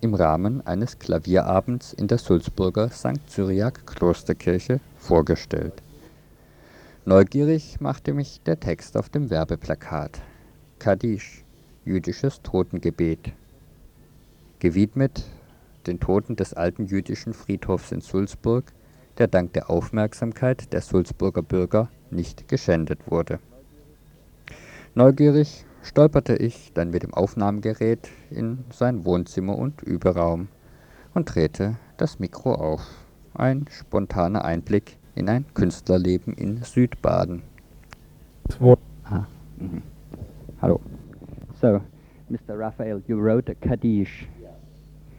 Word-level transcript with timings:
im 0.00 0.14
Rahmen 0.14 0.66
eines 0.66 0.98
Klavierabends 0.98 1.92
in 1.92 2.06
der 2.06 2.18
Sulzburger 2.18 2.90
St. 2.90 3.20
Cyriak 3.28 3.86
Klosterkirche 3.86 4.80
vorgestellt. 4.98 5.82
Neugierig 7.04 7.80
machte 7.80 8.12
mich 8.12 8.40
der 8.44 8.60
Text 8.60 8.96
auf 8.96 9.08
dem 9.08 9.30
Werbeplakat. 9.30 10.20
Kaddisch, 10.78 11.44
jüdisches 11.84 12.42
Totengebet. 12.42 13.32
Gewidmet 14.60 15.24
den 15.86 16.00
Toten 16.00 16.36
des 16.36 16.54
alten 16.54 16.86
jüdischen 16.86 17.32
Friedhofs 17.32 17.92
in 17.92 18.00
Sulzburg, 18.00 18.72
der 19.16 19.26
dank 19.26 19.54
der 19.54 19.70
Aufmerksamkeit 19.70 20.72
der 20.72 20.82
Sulzburger 20.82 21.42
Bürger 21.42 21.88
nicht 22.10 22.46
geschändet 22.46 23.10
wurde. 23.10 23.40
Neugierig 24.94 25.64
stolperte 25.82 26.36
ich 26.36 26.72
dann 26.74 26.90
mit 26.90 27.02
dem 27.02 27.14
Aufnahmegerät 27.14 28.08
in 28.30 28.64
sein 28.70 29.04
Wohnzimmer 29.04 29.56
und 29.56 29.82
Überraum 29.82 30.48
und 31.14 31.34
drehte 31.34 31.76
das 31.96 32.18
Mikro 32.18 32.54
auf. 32.54 32.82
Ein 33.34 33.66
spontaner 33.70 34.44
Einblick 34.44 34.96
in 35.14 35.28
ein 35.28 35.44
Künstlerleben 35.54 36.34
in 36.34 36.62
Südbaden. 36.62 37.42
Ah, 39.04 39.26
mhm. 39.56 39.82
Hallo. 40.60 40.80
So, 41.60 41.80
Mr. 42.30 42.58
Raphael, 42.58 43.02
you 43.08 43.16
wrote 43.18 43.48
a 43.50 43.54
Kaddish. 43.54 44.26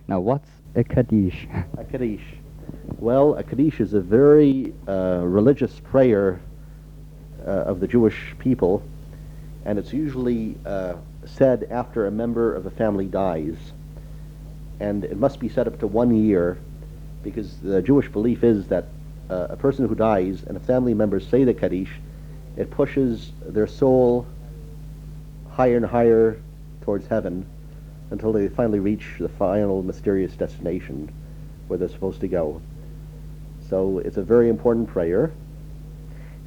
Now, 0.07 0.19
what's 0.19 0.49
a 0.75 0.83
Kaddish? 0.83 1.47
A 1.77 1.83
Kaddish. 1.83 2.39
Well, 2.99 3.35
a 3.35 3.43
Kaddish 3.43 3.79
is 3.79 3.93
a 3.93 4.01
very 4.01 4.73
uh, 4.87 5.21
religious 5.23 5.79
prayer 5.79 6.39
uh, 7.45 7.65
of 7.71 7.79
the 7.79 7.87
Jewish 7.87 8.35
people, 8.39 8.81
and 9.65 9.77
it's 9.77 9.93
usually 9.93 10.55
uh, 10.65 10.93
said 11.25 11.67
after 11.69 12.07
a 12.07 12.11
member 12.11 12.53
of 12.55 12.63
the 12.63 12.71
family 12.71 13.05
dies. 13.05 13.57
And 14.79 15.03
it 15.03 15.17
must 15.17 15.39
be 15.39 15.49
said 15.49 15.67
up 15.67 15.79
to 15.79 15.87
one 15.87 16.15
year, 16.15 16.57
because 17.23 17.57
the 17.57 17.81
Jewish 17.81 18.07
belief 18.09 18.43
is 18.43 18.67
that 18.67 18.85
uh, 19.29 19.47
a 19.49 19.57
person 19.57 19.87
who 19.87 19.95
dies 19.95 20.43
and 20.43 20.55
a 20.55 20.59
family 20.61 20.93
member 20.93 21.19
say 21.19 21.43
the 21.43 21.53
Kaddish, 21.53 21.91
it 22.57 22.71
pushes 22.71 23.31
their 23.45 23.67
soul 23.67 24.25
higher 25.51 25.77
and 25.77 25.85
higher 25.85 26.39
towards 26.81 27.07
heaven 27.07 27.45
until 28.11 28.31
they 28.31 28.47
finally 28.47 28.79
reach 28.79 29.05
the 29.19 29.29
final 29.29 29.83
mysterious 29.83 30.33
destination 30.33 31.11
where 31.67 31.77
they're 31.77 31.89
supposed 31.89 32.21
to 32.21 32.27
go. 32.27 32.61
So 33.69 33.99
it's 33.99 34.17
a 34.17 34.23
very 34.23 34.49
important 34.49 34.87
prayer, 34.87 35.31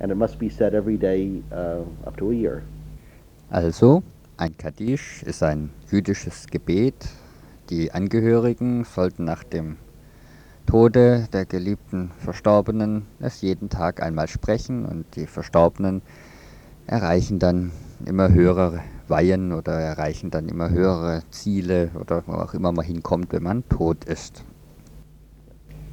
and 0.00 0.10
it 0.10 0.16
must 0.16 0.38
be 0.38 0.48
said 0.48 0.74
every 0.74 0.97
day 0.97 1.42
uh, 1.52 1.82
up 2.04 2.16
to 2.16 2.30
a 2.32 2.34
year. 2.34 2.64
Also, 3.53 4.03
ein 4.39 4.56
Kaddish 4.56 5.22
ist 5.25 5.42
ein 5.42 5.69
jüdisches 5.91 6.47
Gebet. 6.47 6.95
Die 7.69 7.92
Angehörigen 7.92 8.84
sollten 8.84 9.27
nach 9.27 9.44
dem 9.44 9.77
Tode 10.64 11.28
der 11.34 11.44
geliebten 11.44 12.12
Verstorbenen 12.17 13.05
es 13.20 13.42
jeden 13.42 13.69
Tag 13.69 14.03
einmal 14.03 14.27
sprechen 14.27 14.86
und 14.86 15.05
die 15.17 15.27
Verstorbenen 15.27 16.00
erreichen 16.86 17.39
dann 17.39 17.72
immer 18.06 18.33
höhere 18.33 18.81
Weihen 19.09 19.53
oder 19.53 19.72
erreichen 19.72 20.31
dann 20.31 20.48
immer 20.48 20.70
höhere 20.70 21.20
Ziele 21.31 21.91
oder 22.00 22.22
wo 22.27 22.33
auch 22.33 22.55
immer 22.55 22.72
man 22.72 22.87
hinkommt, 22.87 23.34
wenn 23.34 23.42
man 23.42 23.69
tot 23.69 24.06
ist. 24.06 24.47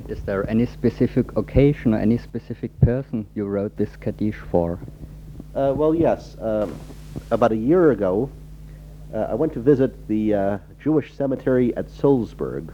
Is 0.08 0.24
there 0.24 0.48
any 0.48 0.66
specific 0.66 1.36
occasion 1.36 1.94
or 1.94 2.00
any 2.00 2.20
specific 2.20 2.72
person 2.80 3.26
you 3.36 3.46
wrote 3.46 3.76
this 3.76 4.00
Kaddish 4.00 4.38
for? 4.50 4.80
Uh, 5.54 5.74
well, 5.76 5.94
yes. 5.94 6.38
Um, 6.40 6.70
about 7.32 7.52
a 7.52 7.58
year 7.58 7.92
ago, 7.92 8.30
uh, 9.14 9.28
I 9.30 9.34
went 9.34 9.54
to 9.54 9.60
visit 9.60 10.08
the 10.08 10.34
uh, 10.34 10.58
Jewish 10.82 11.14
cemetery 11.14 11.76
at 11.76 11.88
Sulzburg, 11.88 12.72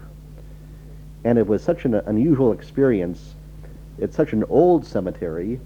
and 1.24 1.38
it 1.38 1.48
was 1.48 1.64
such 1.64 1.86
an 1.86 1.96
unusual 1.96 2.52
experience. 2.52 3.36
It's 3.98 4.16
such 4.16 4.34
an 4.34 4.44
old 4.46 4.86
cemetery, 4.86 5.60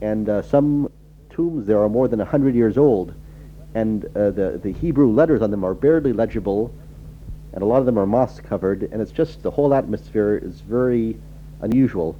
and 0.00 0.28
uh, 0.28 0.42
some 0.42 0.90
tombs 1.30 1.66
there 1.66 1.82
are 1.82 1.88
more 1.88 2.08
than 2.08 2.18
100 2.18 2.54
years 2.54 2.78
old, 2.78 3.14
and 3.74 4.04
uh, 4.16 4.30
the, 4.30 4.60
the 4.62 4.72
Hebrew 4.72 5.10
letters 5.10 5.42
on 5.42 5.50
them 5.50 5.64
are 5.64 5.74
barely 5.74 6.12
legible, 6.12 6.74
and 7.52 7.62
a 7.62 7.66
lot 7.66 7.78
of 7.78 7.86
them 7.86 7.98
are 7.98 8.06
moss 8.06 8.40
covered, 8.40 8.84
and 8.84 9.02
it's 9.02 9.12
just 9.12 9.42
the 9.42 9.50
whole 9.50 9.74
atmosphere 9.74 10.40
is 10.42 10.60
very 10.60 11.18
unusual, 11.60 12.16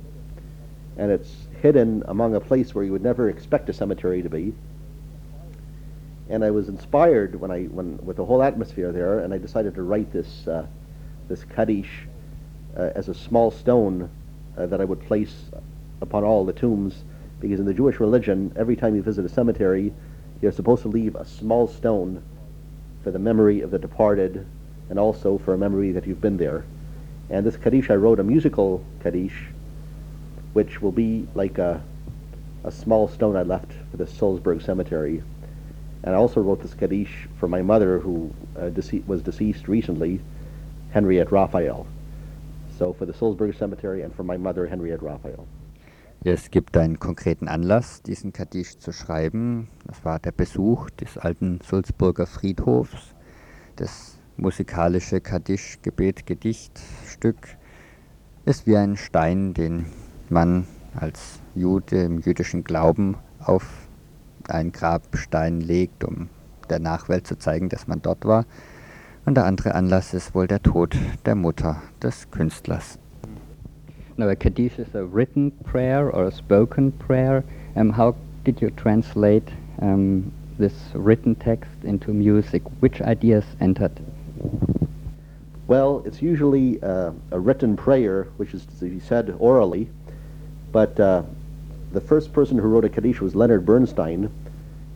and 0.99 1.11
it's 1.11 1.47
hidden 1.63 2.03
among 2.09 2.35
a 2.35 2.41
place 2.41 2.75
where 2.75 2.85
you 2.85 2.93
would 2.93 3.03
never 3.03 3.31
expect 3.31 3.69
a 3.69 3.73
cemetery 3.73 4.23
to 4.23 4.29
be. 4.29 4.53
And 6.33 6.43
I 6.43 6.51
was 6.51 6.71
inspired 6.71 7.39
when 7.39 7.51
I 7.51 7.65
when 7.65 7.99
with 7.99 8.17
the 8.17 8.25
whole 8.25 8.43
atmosphere 8.43 8.91
there, 8.91 9.19
and 9.19 9.35
I 9.35 9.39
decided 9.39 9.75
to 9.75 9.83
write 9.83 10.11
this 10.15 10.49
uh, 10.49 10.67
this 11.29 11.45
kaddish 11.45 12.07
uh, 12.75 12.89
as 12.95 13.11
a 13.11 13.15
small 13.15 13.51
stone 13.51 14.09
uh, 14.57 14.65
that 14.65 14.81
I 14.81 14.85
would 14.87 15.07
place 15.07 15.35
upon 16.01 16.25
all 16.25 16.47
the 16.47 16.55
tombs, 16.55 17.05
because 17.39 17.61
in 17.61 17.67
the 17.67 17.75
Jewish 17.75 18.01
religion, 18.01 18.51
every 18.57 18.77
time 18.77 18.97
you 18.97 19.03
visit 19.03 19.27
a 19.27 19.29
cemetery, 19.29 19.93
you're 20.41 20.53
supposed 20.53 20.81
to 20.83 20.89
leave 20.89 21.17
a 21.17 21.27
small 21.27 21.69
stone 21.69 22.23
for 23.05 23.11
the 23.11 23.19
memory 23.19 23.61
of 23.61 23.71
the 23.71 23.79
departed 23.79 24.47
and 24.89 24.99
also 24.99 25.37
for 25.37 25.53
a 25.53 25.59
memory 25.59 25.93
that 25.93 26.07
you've 26.07 26.23
been 26.23 26.39
there. 26.39 26.65
And 27.29 27.45
this 27.45 27.59
Kaddish, 27.59 27.91
I 27.91 27.97
wrote 27.97 28.21
a 28.21 28.25
musical 28.25 28.83
Kaddish, 29.03 29.49
which 30.55 30.81
will 30.81 30.93
be 30.93 31.29
like 31.35 31.59
a, 31.59 31.83
a 32.65 32.73
small 32.73 33.07
stone 33.09 33.37
I 33.37 33.43
left 33.43 33.71
for 33.91 33.99
the 33.99 34.07
Salzburg 34.07 34.63
Cemetery. 34.63 35.23
And 36.05 36.15
I 36.15 36.19
also 36.19 36.41
wrote 36.41 36.63
this 36.63 36.75
Kaddish 36.75 37.29
for 37.39 37.49
my 37.49 37.63
mother, 37.63 37.99
who 37.99 38.31
uh, 38.57 38.71
dece- 38.71 39.07
was 39.07 39.23
deceased 39.23 39.69
recently, 39.69 40.21
Henriette 40.91 41.31
Raphael. 41.31 41.87
So 42.79 42.93
for 42.93 43.07
the 43.07 43.13
Salzburg 43.13 43.55
Cemetery 43.55 44.03
and 44.03 44.15
for 44.15 44.25
my 44.25 44.37
mother, 44.37 44.67
Henriette 44.67 45.03
Raphael. 45.03 45.47
Es 46.25 46.51
gibt 46.51 46.77
einen 46.77 47.01
konkreten 47.01 47.49
Anlass, 47.49 48.03
diesen 48.03 48.33
Kaddish 48.33 48.79
zu 48.79 48.93
schreiben. 48.93 49.69
Das 49.87 50.05
war 50.05 50.21
der 50.21 50.31
Besuch 50.31 50.89
des 50.91 51.19
alten 51.19 51.61
Sulzburger 51.63 52.27
Friedhofs, 52.27 53.15
des 53.79 54.19
musikalische 54.37 55.21
Kaddisch, 55.21 55.79
Gebet, 55.83 56.27
Gedichtstück 56.27 57.57
ist 58.45 58.67
wie 58.67 58.77
ein 58.77 58.97
Stein, 58.97 59.55
den 59.55 59.87
man 60.29 60.67
als 60.95 61.41
Jude 61.55 62.05
im 62.05 62.21
jüdischen 62.21 62.65
Glauben 62.65 63.17
auf 63.39 63.82
einen 64.51 64.73
Grabstein 64.73 65.61
legt, 65.61 66.05
um 66.05 66.29
der 66.71 66.79
Nachwelt 66.79 67.27
zu 67.27 67.39
zeigen, 67.39 67.69
dass 67.69 67.87
man 67.87 68.03
dort 68.03 68.25
war. 68.25 68.45
Und 69.25 69.37
der 69.37 69.45
andere 69.45 69.75
Anlass 69.75 70.15
ist 70.15 70.35
wohl 70.35 70.47
der 70.47 70.63
Tod 70.63 70.97
der 71.27 71.35
Mutter 71.35 71.83
des 72.03 72.31
Künstlers. 72.31 72.99
Now, 74.17 74.29
a 74.29 74.35
Kaddish 74.35 74.79
is 74.79 74.95
a 74.95 75.05
written 75.05 75.53
prayer 75.65 76.11
or 76.15 76.27
a 76.27 76.31
spoken 76.31 76.93
prayer. 76.93 77.45
Um, 77.77 77.97
how 77.97 78.15
did 78.45 78.61
you 78.61 78.71
translate 78.71 79.49
um, 79.81 80.33
this 80.59 80.75
written 80.95 81.35
text 81.35 81.83
into 81.83 82.13
music? 82.13 82.63
Which 82.81 83.01
ideas 83.01 83.45
entered? 83.61 83.93
Well, 85.67 86.03
it's 86.05 86.21
usually 86.21 86.83
uh, 86.83 87.13
a 87.31 87.41
written 87.41 87.77
prayer, 87.77 88.29
which 88.37 88.53
is 88.53 88.67
to 88.81 88.85
be 88.85 89.01
said 89.01 89.35
orally, 89.39 89.89
but 90.73 91.01
uh, 91.01 91.23
the 91.93 92.01
first 92.01 92.33
person 92.33 92.59
who 92.59 92.69
wrote 92.69 92.85
a 92.85 92.89
Kaddish 92.89 93.21
was 93.21 93.35
Leonard 93.35 93.67
Bernstein. 93.67 94.31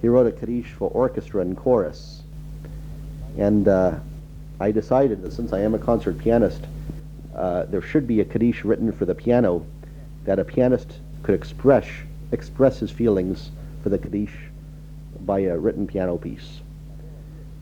He 0.01 0.09
wrote 0.09 0.27
a 0.27 0.33
Kaddish 0.33 0.73
for 0.73 0.91
orchestra 0.91 1.43
and 1.43 1.57
chorus. 1.57 2.23
And 3.37 3.69
uh, 3.69 3.97
I 4.59 4.71
decided 4.71 5.23
that 5.23 5.33
since 5.33 5.53
I 5.53 5.61
am 5.61 5.75
a 5.75 5.79
concert 5.79 6.19
pianist, 6.19 6.65
uh, 7.35 7.65
there 7.65 7.83
should 7.83 8.07
be 8.07 8.21
a 8.21 8.25
Kaddish 8.25 8.65
written 8.65 8.93
for 8.93 9.05
the 9.05 9.15
piano 9.15 9.67
that 10.25 10.39
a 10.39 10.45
pianist 10.45 10.91
could 11.23 11.35
express, 11.35 11.87
express 12.33 12.79
his 12.79 12.91
feelings 12.91 13.51
for 13.83 13.91
the 13.91 13.99
Kaddish 13.99 14.33
by 15.21 15.41
a 15.41 15.57
written 15.57 15.87
piano 15.87 16.17
piece. 16.17 16.61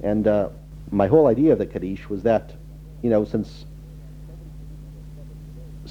And 0.03 0.29
uh, 0.29 0.51
my 0.93 1.09
whole 1.09 1.27
idea 1.27 1.53
of 1.53 1.59
the 1.59 1.67
Kaddish 1.67 2.09
was 2.09 2.23
that, 2.23 2.53
you 3.03 3.11
know, 3.11 3.25
since 3.25 3.65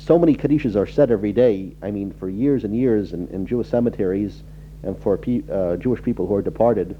so 0.03 0.19
many 0.19 0.35
Kaddishes 0.35 0.75
are 0.75 0.85
said 0.85 1.11
every 1.11 1.31
day, 1.31 1.75
I 1.81 1.89
mean, 1.89 2.11
for 2.11 2.27
years 2.27 2.65
and 2.65 2.75
years 2.75 3.13
in, 3.13 3.29
in 3.29 3.45
Jewish 3.45 3.69
cemeteries 3.69 4.43
and 4.83 5.01
for 5.01 5.17
pe- 5.17 5.43
uh, 5.49 5.77
Jewish 5.77 6.03
people 6.03 6.27
who 6.27 6.35
are 6.35 6.41
departed 6.41 6.97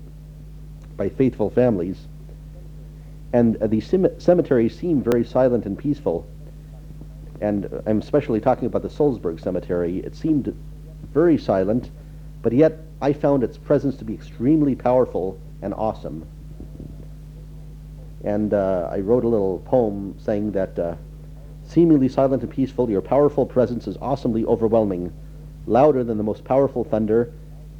by 0.95 1.09
faithful 1.09 1.49
families. 1.49 2.07
And 3.33 3.57
uh, 3.57 3.67
these 3.67 3.93
cemeteries 4.19 4.77
seem 4.79 5.01
very 5.01 5.25
silent 5.25 5.65
and 5.65 5.77
peaceful. 5.77 6.25
And 7.41 7.67
I'm 7.85 7.99
especially 7.99 8.39
talking 8.39 8.67
about 8.67 8.83
the 8.83 8.89
Salzburg 8.89 9.41
Cemetery. 9.41 9.97
It 9.97 10.15
seemed 10.15 10.55
very 11.11 11.37
silent, 11.37 11.91
but 12.41 12.53
yet 12.53 12.79
I 13.01 13.11
found 13.11 13.43
its 13.43 13.57
presence 13.57 13.97
to 13.97 14.05
be 14.05 14.13
extremely 14.13 14.75
powerful 14.75 15.37
and 15.61 15.73
awesome. 15.73 16.25
And 18.23 18.53
uh, 18.53 18.87
I 18.89 18.99
wrote 18.99 19.25
a 19.25 19.27
little 19.27 19.59
poem 19.65 20.15
saying 20.19 20.53
that 20.53 20.79
uh, 20.79 20.95
seemingly 21.73 22.07
silent 22.07 22.43
and 22.43 22.51
peaceful, 22.51 22.89
your 22.89 23.01
powerful 23.01 23.45
presence 23.45 23.87
is 23.87 23.97
awesomely 23.99 24.45
overwhelming, 24.45 25.11
louder 25.65 26.03
than 26.03 26.17
the 26.17 26.23
most 26.23 26.43
powerful 26.43 26.83
thunder, 26.83 27.31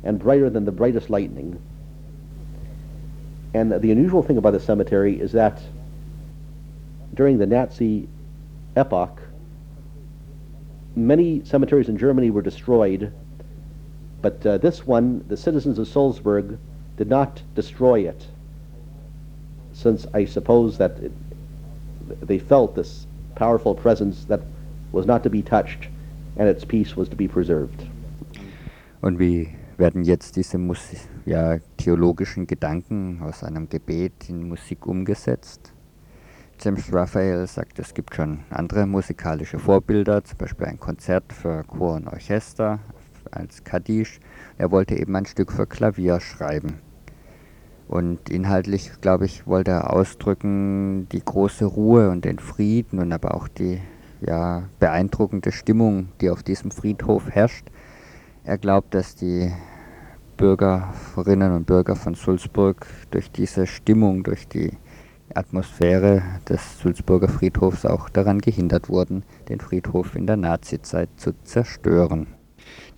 and 0.04 0.20
brighter 0.20 0.50
than 0.50 0.66
the 0.66 0.72
brightest 0.72 1.10
lightning. 1.10 1.62
And 3.54 3.72
the 3.72 3.92
unusual 3.92 4.24
thing 4.24 4.38
about 4.38 4.54
the 4.54 4.60
cemetery 4.60 5.20
is 5.20 5.32
that 5.34 5.62
during 7.14 7.38
the 7.38 7.46
Nazi 7.46 8.08
epoch, 8.76 9.22
many 10.96 11.46
cemeteries 11.46 11.88
in 11.88 11.98
Germany 11.98 12.32
were 12.32 12.42
destroyed, 12.42 13.14
but 14.24 14.44
uh, 14.46 14.58
this 14.58 14.88
one, 14.88 15.24
the 15.28 15.38
citizens 15.38 15.78
of 15.78 15.88
Salzburg 15.88 16.58
did 16.98 17.10
not 17.10 17.44
destroy 17.54 18.08
it, 18.08 18.26
since 19.74 20.08
I 20.16 20.26
suppose 20.26 20.80
that 20.80 20.98
it, 20.98 21.12
they 22.22 22.40
felt 22.40 22.76
this 22.76 23.06
powerful 23.36 23.76
presence 23.76 24.26
that 24.28 24.42
was 24.92 25.06
not 25.06 25.24
to 25.24 25.30
be 25.30 25.42
touched 25.42 25.90
and 26.38 26.48
its 26.48 26.66
peace 26.66 26.96
was 26.96 27.10
to 27.10 27.16
be 27.16 27.28
preserved. 27.28 27.86
Und 29.02 29.20
wie 29.20 29.50
werden 29.78 30.04
jetzt 30.04 30.36
diese 30.36 30.58
Musi 30.58 30.98
ja, 31.26 31.58
theologischen 31.78 32.48
Gedanken 32.48 33.22
aus 33.22 33.44
einem 33.44 33.68
Gebet 33.68 34.30
in 34.30 34.48
Musik 34.48 34.88
umgesetzt? 34.88 35.74
James 36.62 36.94
Raphael 36.94 37.46
sagt, 37.48 37.80
es 37.80 37.94
gibt 37.94 38.16
schon 38.16 38.40
andere 38.50 38.86
musikalische 38.86 39.60
Vorbilder, 39.60 40.24
zum 40.24 40.38
Beispiel 40.38 40.68
ein 40.68 40.80
Konzert 40.80 41.34
für 41.34 41.64
Chor 41.64 41.96
und 41.96 42.08
Orchester 42.08 42.80
als 43.32 43.64
Kaddisch. 43.64 44.20
Er 44.58 44.72
wollte 44.72 44.96
eben 44.96 45.16
ein 45.16 45.26
Stück 45.26 45.52
für 45.52 45.68
Klavier 45.68 46.20
schreiben. 46.20 46.80
Und 47.88 48.30
inhaltlich, 48.30 48.92
glaube 49.02 49.26
ich, 49.26 49.46
wollte 49.46 49.72
er 49.72 49.94
ausdrücken 49.94 51.08
die 51.12 51.24
große 51.24 51.66
Ruhe 51.66 52.10
und 52.10 52.26
den 52.26 52.40
Frieden 52.40 53.00
und 53.00 53.12
aber 53.12 53.36
auch 53.36 53.48
die 53.48 53.80
ja, 54.22 54.64
beeindruckende 54.80 55.52
Stimmung, 55.52 56.10
die 56.22 56.30
auf 56.30 56.44
diesem 56.44 56.72
Friedhof 56.72 57.30
herrscht. 57.30 57.68
Er 58.44 58.58
glaubt, 58.58 58.94
dass 58.94 59.16
die 59.16 59.52
Bürgerinnen 60.38 61.54
und 61.54 61.66
Bürger 61.66 61.96
von 61.96 62.16
Sulzburg 62.16 62.88
durch 63.12 63.32
diese 63.32 63.68
Stimmung, 63.68 64.24
durch 64.24 64.48
die 64.48 64.72
Atmosphäre 65.34 66.22
des 66.48 66.80
Sulzburger 66.80 67.28
Friedhofs 67.28 67.86
auch 67.86 68.10
daran 68.10 68.40
gehindert 68.40 68.90
wurden, 68.90 69.24
den 69.50 69.60
Friedhof 69.60 70.16
in 70.16 70.28
der 70.28 70.38
Nazizeit 70.38 71.10
zu 71.18 71.34
zerstören. 71.44 72.28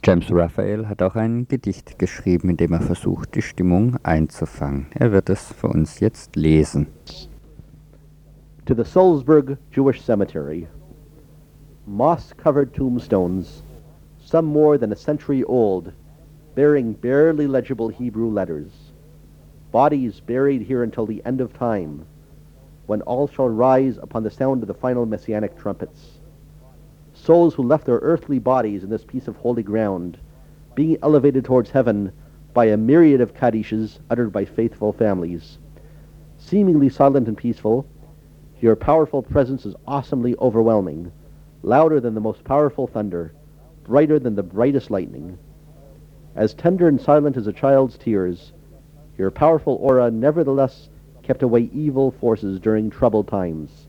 James 0.06 0.32
Raphael 0.32 0.88
hat 0.88 1.02
auch 1.02 1.16
ein 1.16 1.48
Gedicht 1.48 1.98
geschrieben, 1.98 2.50
in 2.50 2.58
dem 2.58 2.74
er 2.74 2.82
versucht, 2.82 3.34
die 3.34 3.42
Stimmung 3.42 3.98
einzufangen. 4.04 4.86
Er 4.94 5.12
wird 5.12 5.32
es 5.32 5.52
für 5.52 5.68
uns 5.68 6.00
jetzt 6.00 6.36
lesen. 6.36 6.86
To 8.68 8.76
the 8.76 8.84
Salzburg 8.84 9.58
Jewish 9.72 10.00
Cemetery, 10.04 10.68
moss-covered 11.88 12.72
tombstones, 12.72 13.64
some 14.24 14.48
more 14.48 14.78
than 14.78 14.92
a 14.92 14.96
century 14.96 15.44
old, 15.44 15.92
bearing 16.54 16.94
barely 16.94 17.48
legible 17.48 17.90
Hebrew 17.90 18.30
letters. 18.30 18.94
Bodies 19.72 20.22
buried 20.22 20.62
here 20.62 20.84
until 20.84 21.08
the 21.08 21.24
end 21.26 21.42
of 21.42 21.52
time, 21.58 22.06
when 22.86 23.02
all 23.08 23.28
shall 23.28 23.50
rise 23.50 23.98
upon 23.98 24.22
the 24.22 24.30
sound 24.30 24.62
of 24.62 24.68
the 24.68 24.80
final 24.80 25.08
messianic 25.08 25.58
trumpets. 25.58 26.15
Souls 27.26 27.56
who 27.56 27.64
left 27.64 27.88
their 27.88 27.98
earthly 28.04 28.38
bodies 28.38 28.84
in 28.84 28.90
this 28.92 29.04
piece 29.04 29.28
of 29.28 29.36
holy 29.38 29.64
ground, 29.64 30.20
being 30.76 30.96
elevated 31.02 31.44
towards 31.44 31.72
heaven 31.72 32.12
by 32.54 32.66
a 32.66 32.78
myriad 32.78 33.20
of 33.20 33.34
kaddishes 33.34 34.00
uttered 34.12 34.32
by 34.32 34.46
faithful 34.46 34.94
families. 34.94 35.58
Seemingly 36.38 36.88
silent 36.88 37.28
and 37.28 37.36
peaceful, 37.36 37.88
your 38.62 38.76
powerful 38.76 39.24
presence 39.24 39.66
is 39.66 39.76
awesomely 39.88 40.36
overwhelming, 40.38 41.12
louder 41.64 42.00
than 42.00 42.14
the 42.14 42.22
most 42.22 42.44
powerful 42.44 42.86
thunder, 42.86 43.34
brighter 43.84 44.20
than 44.20 44.36
the 44.36 44.44
brightest 44.44 44.92
lightning. 44.92 45.40
As 46.36 46.54
tender 46.54 46.88
and 46.88 47.02
silent 47.02 47.38
as 47.38 47.48
a 47.48 47.54
child's 47.54 47.98
tears, 47.98 48.54
your 49.18 49.32
powerful 49.32 49.80
aura 49.82 50.12
nevertheless 50.12 50.90
kept 51.24 51.42
away 51.42 51.72
evil 51.74 52.12
forces 52.12 52.60
during 52.60 52.92
troubled 52.92 53.28
times, 53.28 53.88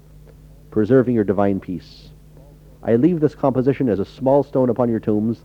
preserving 0.71 1.15
your 1.15 1.25
divine 1.25 1.61
peace. 1.61 2.06
I 2.89 2.95
leave 2.95 3.19
this 3.19 3.35
composition 3.35 3.89
as 3.89 3.99
a 3.99 4.05
small 4.05 4.45
stone 4.45 4.71
upon 4.71 4.89
your 4.89 5.01
tombs, 5.01 5.45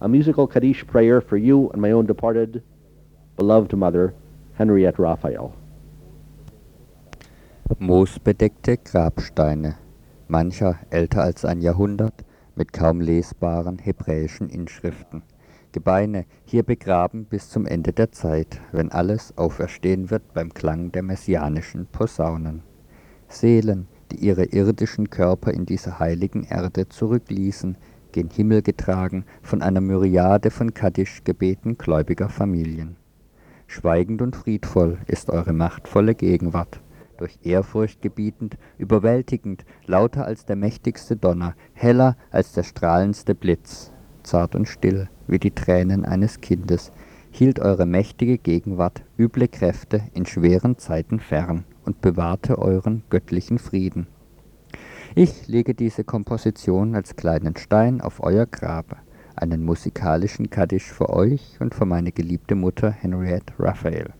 a 0.00 0.08
musical 0.08 0.46
Kaddish 0.46 0.86
prayer 0.86 1.20
for 1.20 1.36
you 1.36 1.68
and 1.70 1.82
my 1.82 1.90
own 1.90 2.06
departed, 2.06 2.62
beloved 3.36 3.76
mother, 3.76 4.14
Henriette 4.54 5.00
Raphael. 5.00 5.52
Moosbedeckte 7.80 8.76
Grabsteine, 8.76 9.74
mancher 10.28 10.78
älter 10.90 11.22
als 11.22 11.44
ein 11.44 11.60
Jahrhundert, 11.60 12.24
mit 12.54 12.72
kaum 12.72 13.00
lesbaren 13.00 13.78
hebräischen 13.78 14.48
Inschriften. 14.48 15.24
Gebeine 15.72 16.24
hier 16.44 16.62
begraben 16.62 17.24
bis 17.24 17.50
zum 17.50 17.66
Ende 17.66 17.92
der 17.92 18.12
Zeit, 18.12 18.60
wenn 18.70 18.92
alles 18.92 19.36
auferstehen 19.36 20.10
wird 20.10 20.32
beim 20.34 20.54
Klang 20.54 20.92
der 20.92 21.02
messianischen 21.02 21.86
Posaunen. 21.86 22.62
Seelen, 23.26 23.88
die 24.10 24.24
ihre 24.24 24.44
irdischen 24.44 25.10
Körper 25.10 25.52
in 25.52 25.66
dieser 25.66 25.98
heiligen 25.98 26.44
Erde 26.44 26.88
zurückließen, 26.88 27.76
gen 28.12 28.30
Himmel 28.30 28.62
getragen 28.62 29.24
von 29.42 29.62
einer 29.62 29.80
Myriade 29.80 30.50
von 30.50 30.72
Kaddisch-Gebeten 30.72 31.76
gläubiger 31.76 32.28
Familien. 32.28 32.96
Schweigend 33.66 34.22
und 34.22 34.36
friedvoll 34.36 34.98
ist 35.06 35.28
eure 35.28 35.52
machtvolle 35.52 36.14
Gegenwart, 36.14 36.80
durch 37.18 37.38
Ehrfurcht 37.42 38.00
gebietend, 38.00 38.56
überwältigend, 38.78 39.64
lauter 39.86 40.24
als 40.24 40.46
der 40.46 40.56
mächtigste 40.56 41.16
Donner, 41.16 41.54
heller 41.74 42.16
als 42.30 42.52
der 42.52 42.62
strahlendste 42.62 43.34
Blitz, 43.34 43.92
zart 44.22 44.54
und 44.54 44.66
still 44.66 45.08
wie 45.26 45.38
die 45.38 45.50
Tränen 45.50 46.04
eines 46.04 46.40
Kindes, 46.40 46.92
hielt 47.30 47.58
eure 47.58 47.86
mächtige 47.86 48.38
Gegenwart 48.38 49.02
üble 49.18 49.48
Kräfte 49.48 50.02
in 50.14 50.24
schweren 50.24 50.78
Zeiten 50.78 51.20
fern 51.20 51.64
und 51.86 52.02
bewahrte 52.02 52.58
euren 52.58 53.02
göttlichen 53.08 53.58
Frieden. 53.58 54.06
Ich 55.14 55.48
lege 55.48 55.74
diese 55.74 56.04
Komposition 56.04 56.94
als 56.94 57.16
kleinen 57.16 57.56
Stein 57.56 58.02
auf 58.02 58.22
euer 58.22 58.44
Grab, 58.44 58.96
einen 59.34 59.64
musikalischen 59.64 60.50
Kaddisch 60.50 60.92
für 60.92 61.08
euch 61.08 61.56
und 61.60 61.74
für 61.74 61.86
meine 61.86 62.12
geliebte 62.12 62.54
Mutter 62.54 62.90
Henriette 62.90 63.54
Raphael. 63.58 64.12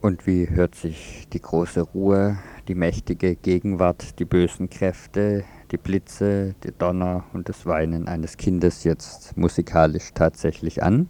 Und 0.00 0.26
wie 0.26 0.50
hört 0.50 0.74
sich 0.74 1.26
die 1.32 1.40
große 1.40 1.80
Ruhe, 1.80 2.36
die 2.68 2.74
mächtige 2.74 3.36
Gegenwart, 3.36 4.18
die 4.18 4.26
bösen 4.26 4.68
Kräfte, 4.68 5.44
die 5.70 5.78
Blitze, 5.78 6.54
die 6.62 6.72
Donner 6.72 7.24
und 7.32 7.48
das 7.48 7.64
Weinen 7.64 8.06
eines 8.06 8.36
Kindes 8.36 8.84
jetzt 8.84 9.36
musikalisch 9.36 10.10
tatsächlich 10.14 10.82
an? 10.82 11.08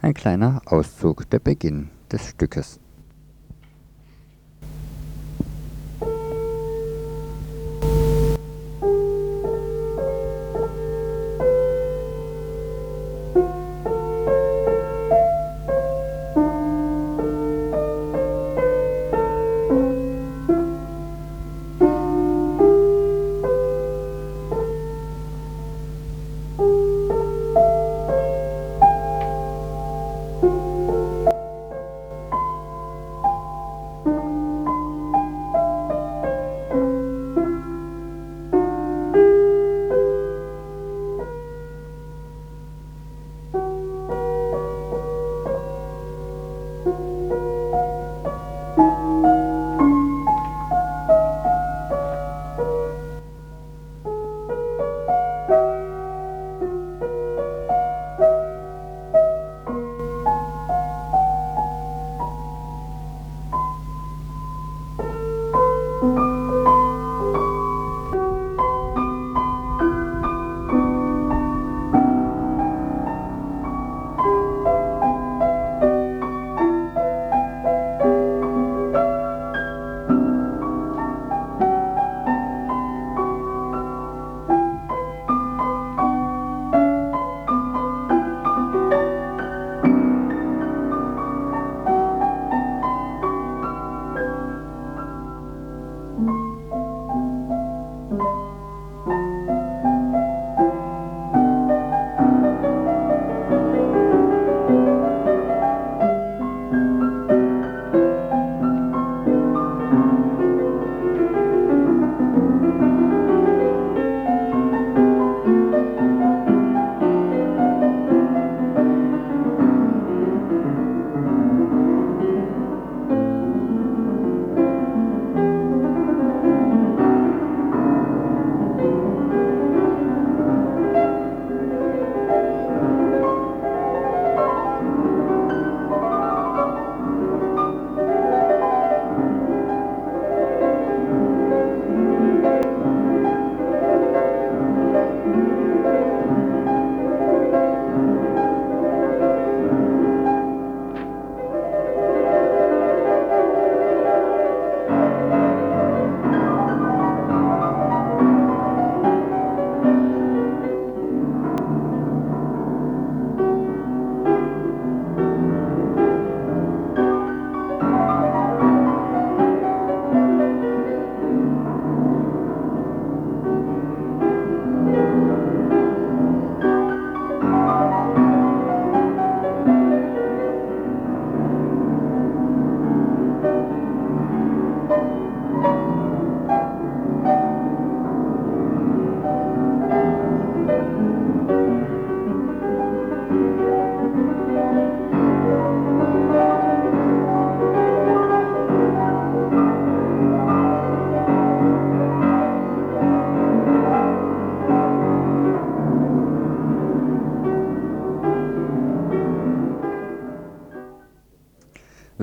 Ein 0.00 0.14
kleiner 0.14 0.62
Auszug, 0.66 1.28
der 1.30 1.40
Beginn 1.40 1.90
des 2.12 2.28
Stückes. 2.28 2.78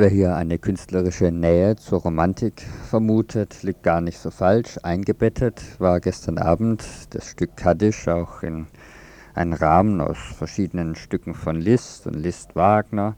Hier 0.09 0.35
eine 0.35 0.57
künstlerische 0.57 1.31
Nähe 1.31 1.75
zur 1.75 2.01
Romantik 2.01 2.61
vermutet, 2.89 3.63
liegt 3.63 3.83
gar 3.83 4.01
nicht 4.01 4.17
so 4.17 4.31
falsch. 4.31 4.79
Eingebettet 4.83 5.61
war 5.79 5.99
gestern 5.99 6.37
Abend 6.37 6.83
das 7.11 7.27
Stück 7.27 7.55
Kaddisch 7.55 8.07
auch 8.07 8.43
in 8.43 8.67
einen 9.35 9.53
Rahmen 9.53 10.01
aus 10.01 10.17
verschiedenen 10.37 10.95
Stücken 10.95 11.33
von 11.33 11.55
Liszt 11.61 12.07
und 12.07 12.15
Liszt 12.15 12.55
Wagner, 12.55 13.15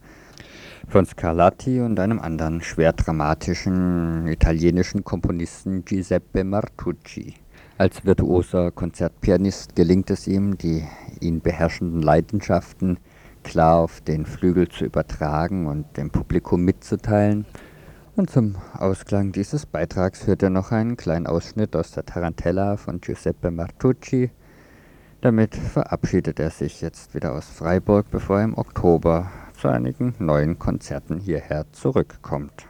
von 0.88 1.06
Scarlatti 1.06 1.80
und 1.82 2.00
einem 2.00 2.20
anderen 2.20 2.62
schwer 2.62 2.94
dramatischen 2.94 4.28
italienischen 4.28 5.04
Komponisten 5.04 5.86
Giuseppe 5.86 6.44
Martucci. 6.44 7.36
Als 7.78 8.06
virtuoser 8.06 8.70
Konzertpianist 8.70 9.76
gelingt 9.76 10.10
es 10.12 10.28
ihm, 10.28 10.58
die 10.58 10.84
ihn 11.22 11.42
beherrschenden 11.42 12.02
Leidenschaften 12.02 12.98
klar 13.44 13.78
auf 13.78 14.02
den 14.02 14.26
Flügel 14.26 14.68
zu 14.68 14.86
übertragen 14.86 15.68
und 15.68 15.98
dem 15.98 16.10
Publikum 16.10 16.64
mitzuteilen. 16.64 17.46
Und 18.16 18.30
zum 18.30 18.56
Ausklang 18.78 19.32
dieses 19.32 19.66
Beitrags 19.66 20.28
hört 20.28 20.44
er 20.44 20.50
noch 20.50 20.72
einen 20.72 20.98
kleinen 20.98 21.28
Ausschnitt 21.28 21.76
aus 21.76 21.92
der 21.92 22.06
Tarantella 22.06 22.78
von 22.78 23.00
Giuseppe 23.00 23.52
Martucci. 23.52 24.32
Damit 25.22 25.56
verabschiedet 25.56 26.40
er 26.40 26.50
sich 26.50 26.82
jetzt 26.82 27.14
wieder 27.14 27.34
aus 27.34 27.46
Freiburg, 27.46 28.08
bevor 28.12 28.40
er 28.40 28.46
im 28.46 28.58
Oktober 28.58 29.30
zu 29.60 29.68
einigen 29.68 30.16
neuen 30.20 30.58
Konzerten 30.58 31.20
hierher 31.20 31.66
zurückkommt. 31.72 32.68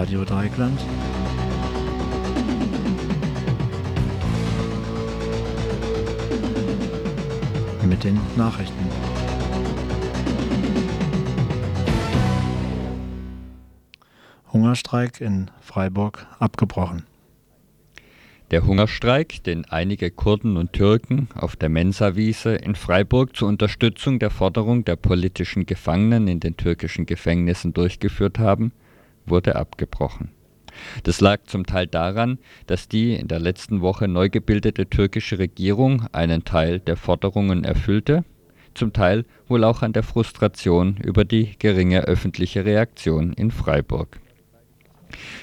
Radio 0.00 0.24
Dreikland. 0.24 0.80
Mit 7.86 8.02
den 8.02 8.18
Nachrichten. 8.34 8.74
Hungerstreik 14.50 15.20
in 15.20 15.50
Freiburg 15.60 16.26
abgebrochen. 16.38 17.04
Der 18.50 18.64
Hungerstreik, 18.64 19.44
den 19.44 19.66
einige 19.66 20.10
Kurden 20.10 20.56
und 20.56 20.72
Türken 20.72 21.28
auf 21.34 21.56
der 21.56 21.68
Mensa-Wiese 21.68 22.54
in 22.54 22.74
Freiburg 22.74 23.36
zur 23.36 23.48
Unterstützung 23.48 24.18
der 24.18 24.30
Forderung 24.30 24.86
der 24.86 24.96
politischen 24.96 25.66
Gefangenen 25.66 26.26
in 26.26 26.40
den 26.40 26.56
türkischen 26.56 27.04
Gefängnissen 27.04 27.74
durchgeführt 27.74 28.38
haben, 28.38 28.72
wurde 29.30 29.56
abgebrochen. 29.56 30.30
Das 31.02 31.20
lag 31.20 31.44
zum 31.44 31.66
Teil 31.66 31.86
daran, 31.86 32.38
dass 32.66 32.88
die 32.88 33.14
in 33.14 33.28
der 33.28 33.40
letzten 33.40 33.80
Woche 33.80 34.08
neu 34.08 34.28
gebildete 34.28 34.88
türkische 34.88 35.38
Regierung 35.38 36.06
einen 36.12 36.44
Teil 36.44 36.80
der 36.80 36.96
Forderungen 36.96 37.64
erfüllte, 37.64 38.24
zum 38.74 38.92
Teil 38.92 39.24
wohl 39.48 39.64
auch 39.64 39.82
an 39.82 39.92
der 39.92 40.02
Frustration 40.02 40.96
über 40.98 41.24
die 41.24 41.56
geringe 41.58 42.02
öffentliche 42.02 42.64
Reaktion 42.64 43.32
in 43.32 43.50
Freiburg. 43.50 44.20